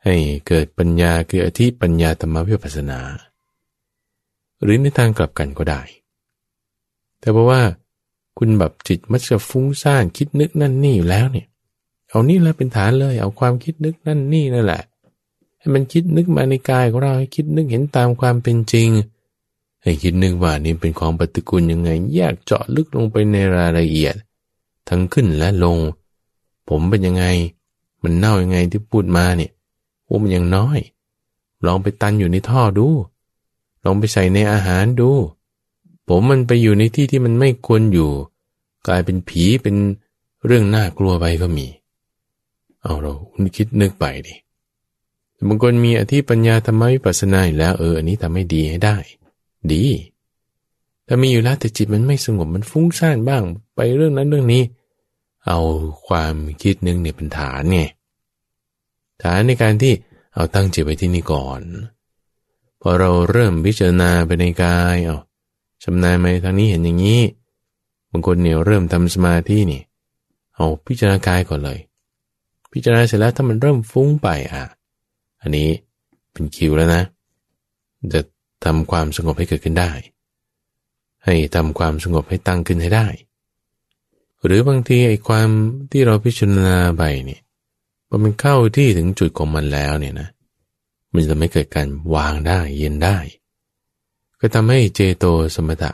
[0.04, 0.16] ให้
[0.48, 3.00] เกิดปัญญาคืออธิปัญญาธรรมวิปัสสนา
[4.64, 5.82] หรือในทางกลับกันก็ได้
[7.20, 7.62] แต่เพราะว่า
[8.38, 11.48] คุณแบบจิตมักจะฟุ้งซ่านคิดนึกนั่นนี่อยู่แล้วเนี่ย
[12.10, 14.82] เอานี่แหละเป็นฐานเลย เอาความคิดนึกนั่นนี่นั่นแหละ
[15.66, 18.90] ให้มันคิดนึกมาในกายของเราให้คิดนึกเห็นตามความเป็นจริง
[19.82, 24.16] ให้คิดนึกว่านี่เป็นของปฏิกูลยังไง แยกเจาะลึกลงไปในรายละเอียด
[24.88, 25.78] ทั้งขึ้นและลง
[26.70, 27.26] ผมเป็นยังไง
[28.04, 29.52] มันเน่ายังไงที่พูดมาเนี่ย
[30.06, 30.80] โอ้มันยังน้อย
[31.66, 32.88] ลองไปตันอยู่ในท่อดู
[33.84, 35.12] ลองไปใส่ในอาหารดู
[36.08, 38.12] ผมมันไปอยู่ในที่ที่มันไม่ควรอยู่
[38.88, 39.76] กลายเป็นผีเป็น
[40.46, 41.68] เรื่องน่ากลัวไปก็มี
[42.82, 43.14] เอาเรา
[43.58, 44.34] คิดนึกไปดิ
[45.48, 48.98] บางคนมีอธิปัญญาธรรมวิปัสสนาอยู่แล้วเอออันนี้ทำให้ดีให้ได้
[49.74, 49.84] ดี
[51.08, 53.44] ถ้ามีอยู่แล้วแต่จิตมันไม่สงบมันฟุ้งซ่านบ้าง
[53.76, 54.64] ไปเรื่องนั้นเรื่องนี้
[55.46, 55.60] เอา
[56.08, 57.82] ความคิดนึงเนี่ยเป็นฐานไง
[59.24, 59.94] ฐานในการที่
[60.34, 61.62] เอาตั้งจิตไว้ที่นี่ก่อน
[62.82, 65.18] พอเราเริ่มพิจารณาไปในกายเอา
[65.84, 67.22] ชำนาญไหมทางนี้เห็นอย่างนี้
[68.12, 69.82] บางคนเนี่ยเริ่มทำสมาธินี่
[70.56, 71.80] เอาพิจารณากายก่อนเลย
[72.72, 74.64] พิจารณาเสร็จแล้วถ้ามันเริ่มฟุ้งไปอะ
[75.46, 75.70] อันนี้
[76.32, 77.04] เป็นคิวแล้วนะ
[78.14, 78.22] จะ
[78.66, 79.92] ทำความสงบให้เกิดขึ้นได้
[81.26, 83.08] ให้ทำความสงบให้ตั้งขึ้นให้ได้
[84.46, 85.50] หรือบางทีไอ้ความ
[85.92, 87.40] ที่เราพิจารณาไปนี่
[88.08, 90.30] พอมันเข้าที่ถึงจุดของมันแล้วเนี่ยนะ
[91.14, 93.18] มันจะไม่เกิดการวางได้เย็นได้
[94.40, 95.26] ก็ทำให้เจโต
[95.56, 95.92] สมถะ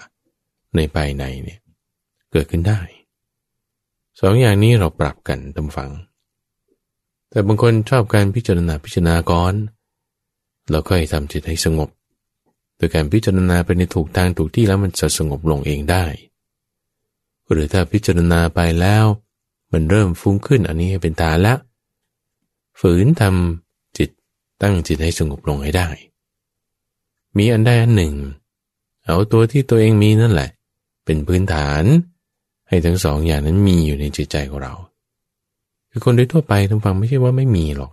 [0.76, 1.60] ในภายในเนี่ย
[2.32, 2.80] เกิดขึ้นได้
[4.20, 5.91] สองอย่างนี้เราปรับกันตามฝัง
[7.32, 9.53] แต่บางคนชอบการพิจารณาพิจารณาก่อน
[10.69, 11.89] เราก็ให้ทำจิตให้สงบ
[12.77, 16.05] โดยการพิจารณาไปในถูกทางถูกที่แล้วมันจะสงบลงเองได้
[17.51, 19.05] หรือถ้าพิจารณาไปแล้ว
[19.71, 21.57] มันเริ่มฟุ้งขึ้นอันนี้เป็นฐานล้ว
[22.79, 24.09] ฝืนทำจิต
[24.61, 25.89] ตั้งจิตให้สงบลงให้ได้
[27.38, 28.15] มีอันใดอันหนึ่ง
[29.05, 30.49] เอาตัวที่ตัวเองมีนั่นแหละ
[31.05, 31.84] เป็นพื้นฐาน
[32.67, 34.73] ให้ทั้งสองอย่างนั้นมีอยู่ในจิตใจของเรา
[35.91, 37.91] คือคนโดยทั่วไปทุกฟังไม่ใช่ว่าไม่มีหรอก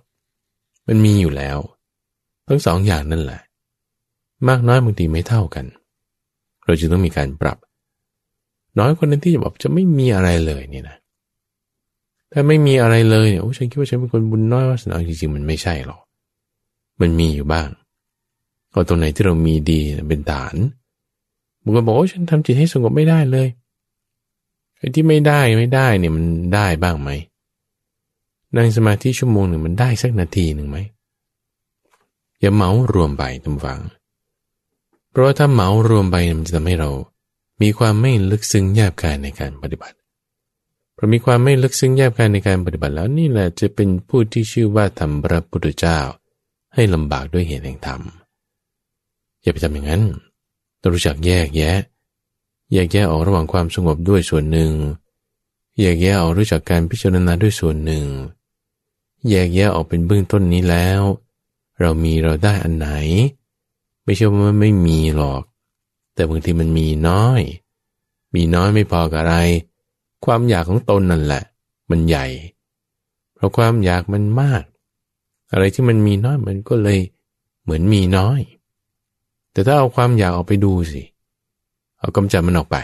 [0.88, 1.58] มันมีอยู่แล้ว
[2.48, 3.40] ทั้งสองอย่างนั่นแหละ
[4.48, 5.64] มากน้อยบางทีไม่เท่ากัน
[6.64, 7.58] เราจึงต้องมีการปรับ
[8.78, 10.96] น้อยคนนั้นที่จะบอกจะไม่มีอะไรเลยนี่นะ
[12.32, 16.00] ถ้าไม่มีอะไรเลยเนี่ยโอ้ฉันคิดว่าฉันเป็นคนบุญน้อยวาสนาจริงๆมันไม่ใช่หรอก
[17.00, 17.68] มันมีอยู่บ้าง
[18.70, 20.56] เอาตรงไหนที่เรามีดีเป็นฐาน
[21.62, 23.48] บางคนบอกว่าฉันทำจิตให้สงบไม่ได้เลย
[24.78, 26.24] ไอ้ที่ไม่ได้ไม่ได้เนี่ยมัน
[26.54, 27.10] ได้บ้างไหม
[28.56, 30.78] นั่งสมาธิชั่วโมงหนึ่งมันได้สักนาทีหนึ่งไหม
[32.40, 33.80] อย่าเมารวมไปทุกฝัง
[35.10, 36.90] เพราะถ้าเมารวมไปมันจะทำให้เรา
[37.62, 39.96] มีความไม่ลึกซึ้งแยบกายในการปฏิบัติ
[40.96, 45.98] พอมีความไม่ลึกซึ้งแยบกายในการปฏิบัติแล้วนี่แหละจะเป็นผู้ที่ชื่อว่าทำพระพุทธเจ้า
[46.74, 48.00] ให้ลำบากด้วยเหตุแห่งธรรม
[49.42, 50.02] อย่าไปทำอย่างนั้น
[50.80, 51.78] ต้องรู้จักแยกแยะ
[52.72, 54.70] แยกแยะออกระหว่างความสงบด้วยส่วนหนึ่ง
[55.78, 58.04] แยกแยะออกรู้จักการพิจารณาด้วยส่วนหนึ่ง
[59.28, 61.02] แยกแยะออกเป็นเบื้องต้นนี้แล้ว
[61.80, 62.88] เรามีเราได้อันไหน
[64.04, 65.42] ไม่ใช่ว่าไม่มีหรอก
[66.14, 67.42] แต่บางทีมันมีน้อย
[68.34, 69.36] มีน้อยไม่พอกับอะไร
[70.24, 71.42] ความอยากของตนนั่นแหละ
[71.90, 72.26] มันใหญ่
[73.34, 74.62] เพราะความอยากมันมาก
[75.52, 76.98] อะไรที่มันมีน้อยมันก็เลย
[77.62, 78.40] เหมือนมีน้อย
[79.52, 81.02] แต่ถ้าเอาความอยากออกไปดูสิ
[81.98, 82.76] เอากำจัดมันออกไป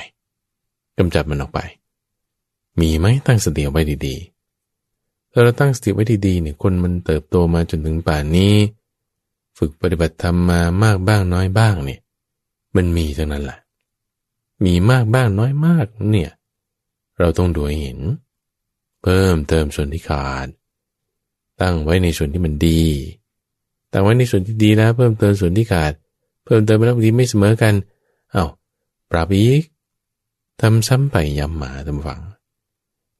[0.99, 1.61] กำจัดมันออกไป
[2.81, 4.34] มีไหมตั้งสติเอาไว้ดีๆ
[5.37, 8.55] ถ้าเราตั้งสติไว้ดีๆเนี่ยคนมันเติบโตมาจนถึงป่านนี้
[9.59, 12.01] ฝึกปฏิบัติธรรมมามากบ้างน้อยบ้างเนี่ย
[12.77, 13.59] มันมีทั้งนั้นแหละ
[14.65, 16.31] มีมากบ้างน้อยมากเนี่ย
[17.19, 18.01] เราต้องดูให้เห็น
[19.03, 20.49] เพิ่มเติมส่วนที่ขาด
[21.61, 22.83] ตั้งไว้ในส่วนที่มันดี
[23.93, 25.93] ตั้งไว้ในส่วนที่ดีแล้ว เพิ่มเติมส่วนที่ขาด
[26.45, 27.75] เพิ่มเติมไปแล้วบางทีไม่เสมอกัน
[28.33, 28.47] เอา้า
[29.11, 29.63] ปรับอีก
[30.61, 32.21] ทำซ้ำไปย้ำมาทำฝัง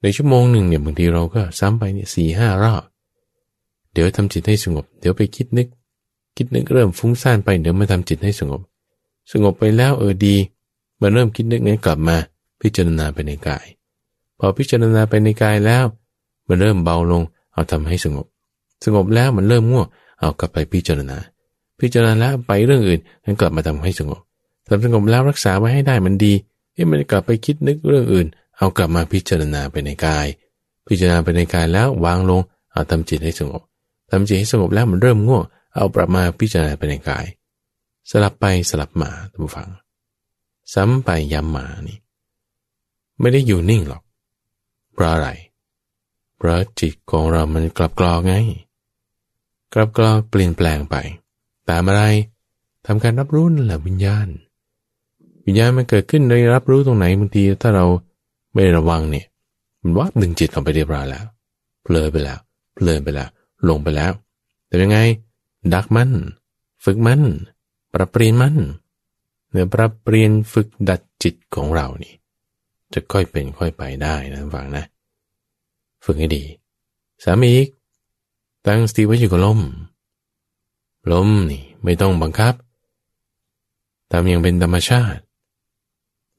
[0.05, 2.83] ในชั่วโมงหนึ่งเนี่ยบางทีเราก็ซ้ำไปเนี่ยสี่ห้ารอบ
[3.93, 5.67] เดี๋ยวทำจิตให้สงบ เดี๋ยวไปคิดนึก
[6.37, 8.61] คิดนึกเริ่มฟุ้งซ่านไปเดี๋ยวมาทำจิตให้สงบ
[9.31, 10.35] สงบไปแล้วเออดี
[11.01, 12.17] มาเริ่มคิดนึกนั้นกลับมา
[12.61, 13.65] พิจารณาไปในกาย
[14.39, 15.83] พอพิจารณาไปในกายแล้ว
[16.47, 18.25] มันเริ่มเบาลง เอาทำให้สงบ
[18.85, 19.87] สงบแล้วมันเริ่มง่วง
[20.19, 21.17] เอากลับไปพิจารณา
[21.79, 24.21] พิจารณาแล้วไปเรื่องอื่นนั้นกลับมาทำให้สงบ
[24.67, 26.33] ทำสงบแล้วรักษาไว้ให้ได้มันดี
[26.73, 28.27] เอ๊ะมันกลับไปคิดนึกเรื่องอื่น
[28.57, 30.27] เอากลับมาพิจารณาไปในกาย
[30.87, 32.41] พิจารณาไปในกายแล้ววางลง
[32.71, 33.61] เอาทำจิตให้สงบ
[34.11, 35.43] ทำจิตให้สงบแล้วมันเริ่มง่วง
[35.75, 37.25] เอาปรับมาพิจารณาไปในกาย
[38.09, 39.69] สลับไปสลับมาท่านผู้ฟัง
[40.73, 41.97] ซ้ำไปย้ำมานี่
[43.19, 44.03] ไม่ได้อยู่นิ่งหรอก
[44.93, 45.29] เพราะอะไร
[46.37, 48.33] เพราะจิตของเรามันกลับกรอกไง
[49.73, 50.95] กลับกรอกเปลี่ยนแปลงไป
[51.69, 52.03] ตามอะไร
[52.85, 54.27] ทำการรับรู้นั่นแหละวิญญาณ
[55.45, 57.85] วิญญาณมันเกิดขึ้นได้รับรู้ตรงไหนบางทีถ้าเรา
[58.55, 59.25] ไม่ระวังเนี่ย
[59.81, 61.25] มันว่าดึงจิตเราไปเรียบร้อยแล้ว
[61.83, 62.39] เพลินไปแล้ว
[62.75, 63.29] เพลินไปแล้ว
[63.69, 64.11] ลงไปแล้ว
[64.67, 64.97] แต่ยังไง
[65.73, 66.11] ดักมัน
[66.85, 67.21] ฝึกมัน
[67.93, 68.55] ปรับเปลี่ยนมัน
[69.49, 72.13] เนื้อปรับเปลี่ยนฝึกดัดจิตของเรานี่
[72.93, 74.83] จะค่อยเป็นค่อยไปได้นะฟังนะ
[76.05, 76.43] ฝึกให้ดี
[77.23, 77.69] สามีอีก
[78.67, 79.59] ตั้งสติไว้อยู่กับลม
[81.11, 82.53] ลมนี่ไม่ต้องบังคับ
[84.11, 85.21] ทำอย่างเป็นธรรมชาติ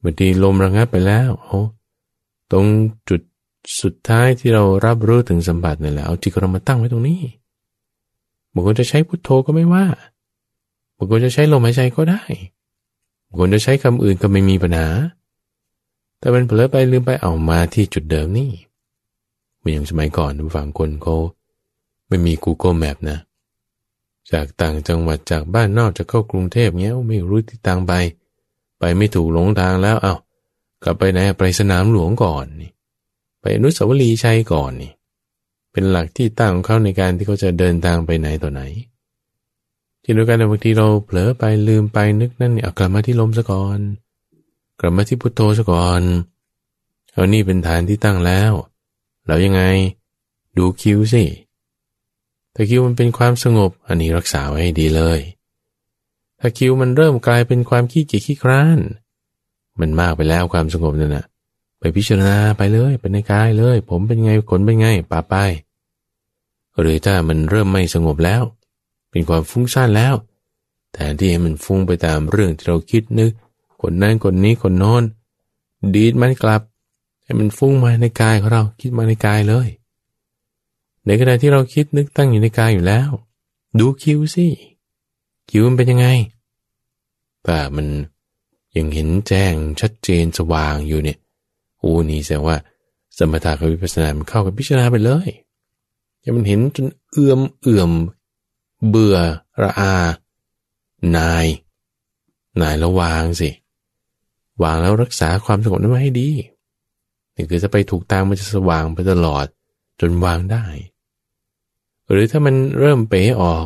[0.03, 1.61] บางทีลมระงับไปแล้วโอ้
[2.51, 2.65] ตรง
[3.09, 3.21] จุด
[3.81, 7.21] สุดท้ายที่เรารับรู้ถึงสัมผัสนี่แหละเอาจิตเรามาตั้งไว้ตรงนี้
[8.53, 9.85] บางคนจะใช้พุทโธก็ไม่ว่า
[10.97, 12.23] บางคนจะใช้ลมหายใจก็ได้
[13.27, 14.87] บางคนจะใช้คำอื่นก็ไม่มีปัญหา
[16.19, 18.51] แต่มันเผลอไปลืมไปเอามาที่จุดเดิมนี่
[19.59, 21.15] เหมือนอย่างสมัยก่อนผู้ฟังคนเขา
[22.07, 23.19] ไม่มี Google Map นะ
[24.31, 27.93] จากต่างจังหวัดจากบ้านนอกจะเข้ากรุงเทพเงี้ยไม่รู้ที่ทางไป
[28.79, 30.15] ไปไม่ถูกหลงทางแล้วเอา้า
[30.83, 32.71] กลับไปไหนไปสนามหลวงก่อนนี่
[33.41, 34.91] ไปอนุสาวรีย์ชัยก่อนนี่
[35.71, 38.61] เป็นหลักที่ตั้งของเขาในการที่เขาจะเดินทางไปไหนต่อไหน
[40.03, 43.79] ที่ดูกันบางทีเราเผลอไปลืมไปนึกนั่นนี่อกลับมาที่ลมซะก่อน
[44.79, 46.01] กลับมาที่พุทโธซะก่อน
[47.11, 48.51] เอานี่เป็นฐานที่ตั้งแล้ว
[49.25, 49.61] แล้วยังไง
[50.57, 51.25] ดูคิวสิ
[52.55, 55.19] ถ้าคิวมันเป็นความสงบ อันนี้รักษาไว้ให้ดีเลย
[56.39, 58.79] ถ้าคิวมันเริ่มกลายเป็นความขี้เกียจขี้คร้าน
[59.79, 61.25] มันมากไปแล้วความสงบนั่นนะ
[61.79, 65.35] ไปพิจารณาไปเลยเป็นในกายเลย ผมเป็นไงขนเป็นไงป่าไป
[66.79, 68.43] หรือถ้ามันเริ่มไม่สงบแล้ว
[69.09, 70.15] เป็นความฟุ้งซ่านแล้ว
[70.93, 73.31] แทนที่ให้มันฟุ้งไปตามเรื่องที่เราคิดนึก
[73.81, 75.03] คนนั้นคนนี้คนโน้น
[75.95, 76.61] ดีดมันกลับ
[77.23, 79.67] ให้มันฟุ้งมาในกายของเราคิดมาในกายเลย
[81.05, 83.09] ในขณะที่เราคิดนึกตั้งอยู่ในกายอยู่แล้ว
[83.79, 84.47] ดูคิวสิ
[85.49, 86.07] คิวมันเป็นยังไง
[87.43, 87.87] แต่มัน
[88.75, 91.17] ยังเห็นแจ้งชัดเจนสว่างอยู่เนี่ย
[91.81, 92.57] อ้นี่แสดงว่า
[93.17, 95.29] สมถะกับวิปัสสนามันเข้ากับพิจารณาไปเลย
[96.23, 97.91] ยังมันเห็นจนเอื่อมเอื่อม
[98.87, 99.17] เบื่อ
[99.63, 99.95] ระอา
[101.17, 101.45] นาย
[102.61, 103.49] นายแล้ววางสิ
[104.63, 106.29] วางแล้วรักษาความสงบนั้นไว้ให้ดี
[107.35, 109.45] นี่คือจะไปถูกตามมันจะสว่างไปตลอด
[109.99, 110.65] จนวางได้
[112.09, 113.65] หรือถ้ามันเริ่มเป๋ออก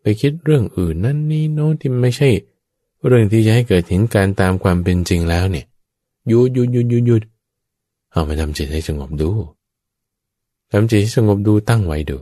[0.00, 2.28] ไปคิดเรื่องอื่นนั่นนี่โน้นที่ไม่ใช่
[3.06, 5.66] เรื่องที่จะให้เกิดเห็นการตามความเป็นจริงแล้วเนี่ย
[6.28, 7.22] หยุดหยุดหยุดหยุดหยุด
[8.10, 9.30] เอามาทำจิตให้สงบดู
[10.70, 12.18] ทำจิตให้สงบดูตั้งไว้ดู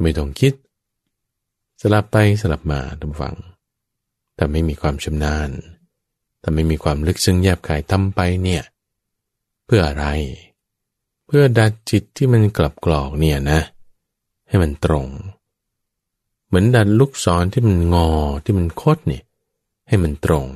[0.00, 0.52] ไม่ต้องคิด
[1.80, 3.34] สลับไปสลับมาทำฟัง
[4.34, 5.50] แต่ไม่มีความชำนาญ
[6.40, 8.62] แต่ไม่มีความลึกซึ้งแยบขายทำไปเนี่ย
[9.64, 10.06] เพื่ออะไร
[11.26, 13.60] เพื่อดัดจิตที่มันกลับกรอกเนี่ยนะ
[14.48, 15.06] ให้มันตรง
[16.46, 18.10] เหมือนดัดลูกศรที่มันงอ
[18.44, 19.23] ที่มันคดเนี่ย
[19.88, 20.46] ให้มันตรง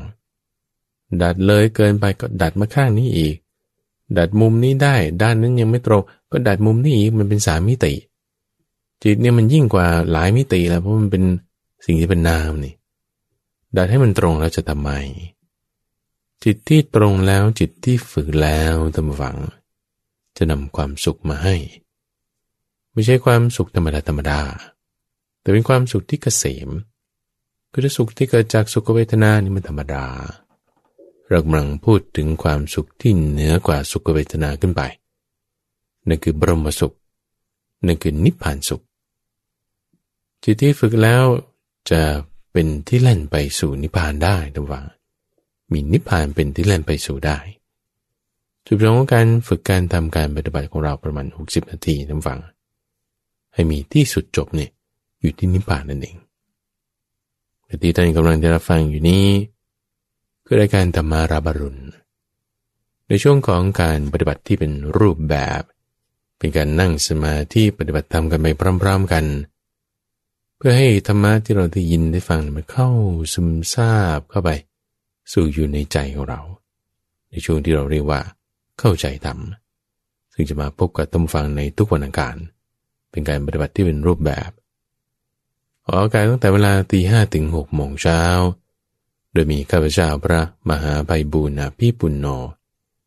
[1.22, 3.36] ดัดเลยเกินไปก็ดัดมาข้างนี้อีก
[4.18, 6.02] ดัดมุมนี้ได้ ด้านนั้นยังไม่ตรง
[6.32, 7.94] ก็ดัดมุมนี้อีกมันเป็นสามมิติ
[9.02, 11.24] จิตเนี่ยมันยิ่งกว่าหลายมิติแล้วเพราะมันเป็น
[11.84, 12.74] สิ่งที่เป็นนามนี่
[13.76, 14.90] ดัดให้มันตรงแล้วจะทำไม
[16.44, 19.36] จิตที่ตรงแล้วจิตที่ฝึกแล้วทำฝัง
[20.36, 21.56] จะนำความสุขมาให้
[22.92, 24.40] ไม่ใช่ความสุขธรรมดาธรรมดา
[25.40, 26.68] แต่เป็นความสุขที่เกษม
[27.72, 30.04] คือสุขที่เกิดจากสุขเวทนานี่มันธรรมดา
[31.28, 34.82] เรากำลังพูดถึงความสุขที่เหนือกว่าสุขเวทนาขึ้นไป
[36.08, 36.94] นั่นคือบรมสุข
[37.86, 38.82] นั่นคือนิพพานสุข
[40.42, 41.24] จิตที่ฝึกแล้ว
[41.90, 42.02] จะ
[42.52, 44.82] เป็นที่เล่นไปสู่นิพพานได้ดังว่า
[45.72, 47.38] มีนิพพานเป็นที่เล่นไปสู่ได้
[48.66, 52.38] จุดประสงค์ของการฝึกการทำการปฏิบัติของเราประมาณ 60 นาทีท่านฟัง
[53.54, 54.70] ให้มีที่สุดจบเนี่ย
[55.20, 56.16] อยู่ที่นิพพานนั่นเอง
[57.82, 59.26] ที่ท่านกำลังจะรับฟังอยู่นี้
[60.44, 61.82] คือรายการธรรมาราบรุณ
[63.08, 65.62] ในช่วงของการปฏิบัติที่เป็นรูปแบบ
[66.38, 68.46] เป็นการนั่งสมาธิปฏิบัติธรรมกันไป
[68.82, 69.24] พร้อมๆกัน
[70.56, 72.88] เพื่อให้ธรรมะที่เราได้ยินได้ฟังมันเข้า
[73.32, 74.50] ซึมซาบเข้าไป
[75.32, 76.40] สู่อยู่ในใจของเรา
[77.30, 78.20] ในช่วงที่เราเรียกว่า
[78.78, 79.38] เข้าใจธรรม
[80.32, 82.36] ซึ่งจะมาพบกับต้มฟังในทุกวันอังคาร
[83.10, 84.50] เป็นการปฏิบัติที่เป็นรูปแบบ
[85.90, 88.22] ออกอากาศตั้งแต่เวลาตีห้ถึงหกโมงเช้า
[89.32, 92.26] โดยมีข้าพเจ้าพระมหาไพบูณาพี่ปุณโญ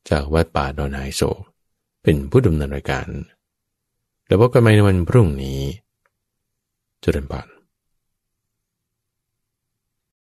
[0.09, 1.39] จากวัดป่าดอนไฮโศก
[2.03, 3.07] เป็นผู้ดำเนินรายการ
[4.27, 5.61] แล้วพบกันใหม่ในวันพรุ่งนี้
[7.03, 7.60] จุริญปาน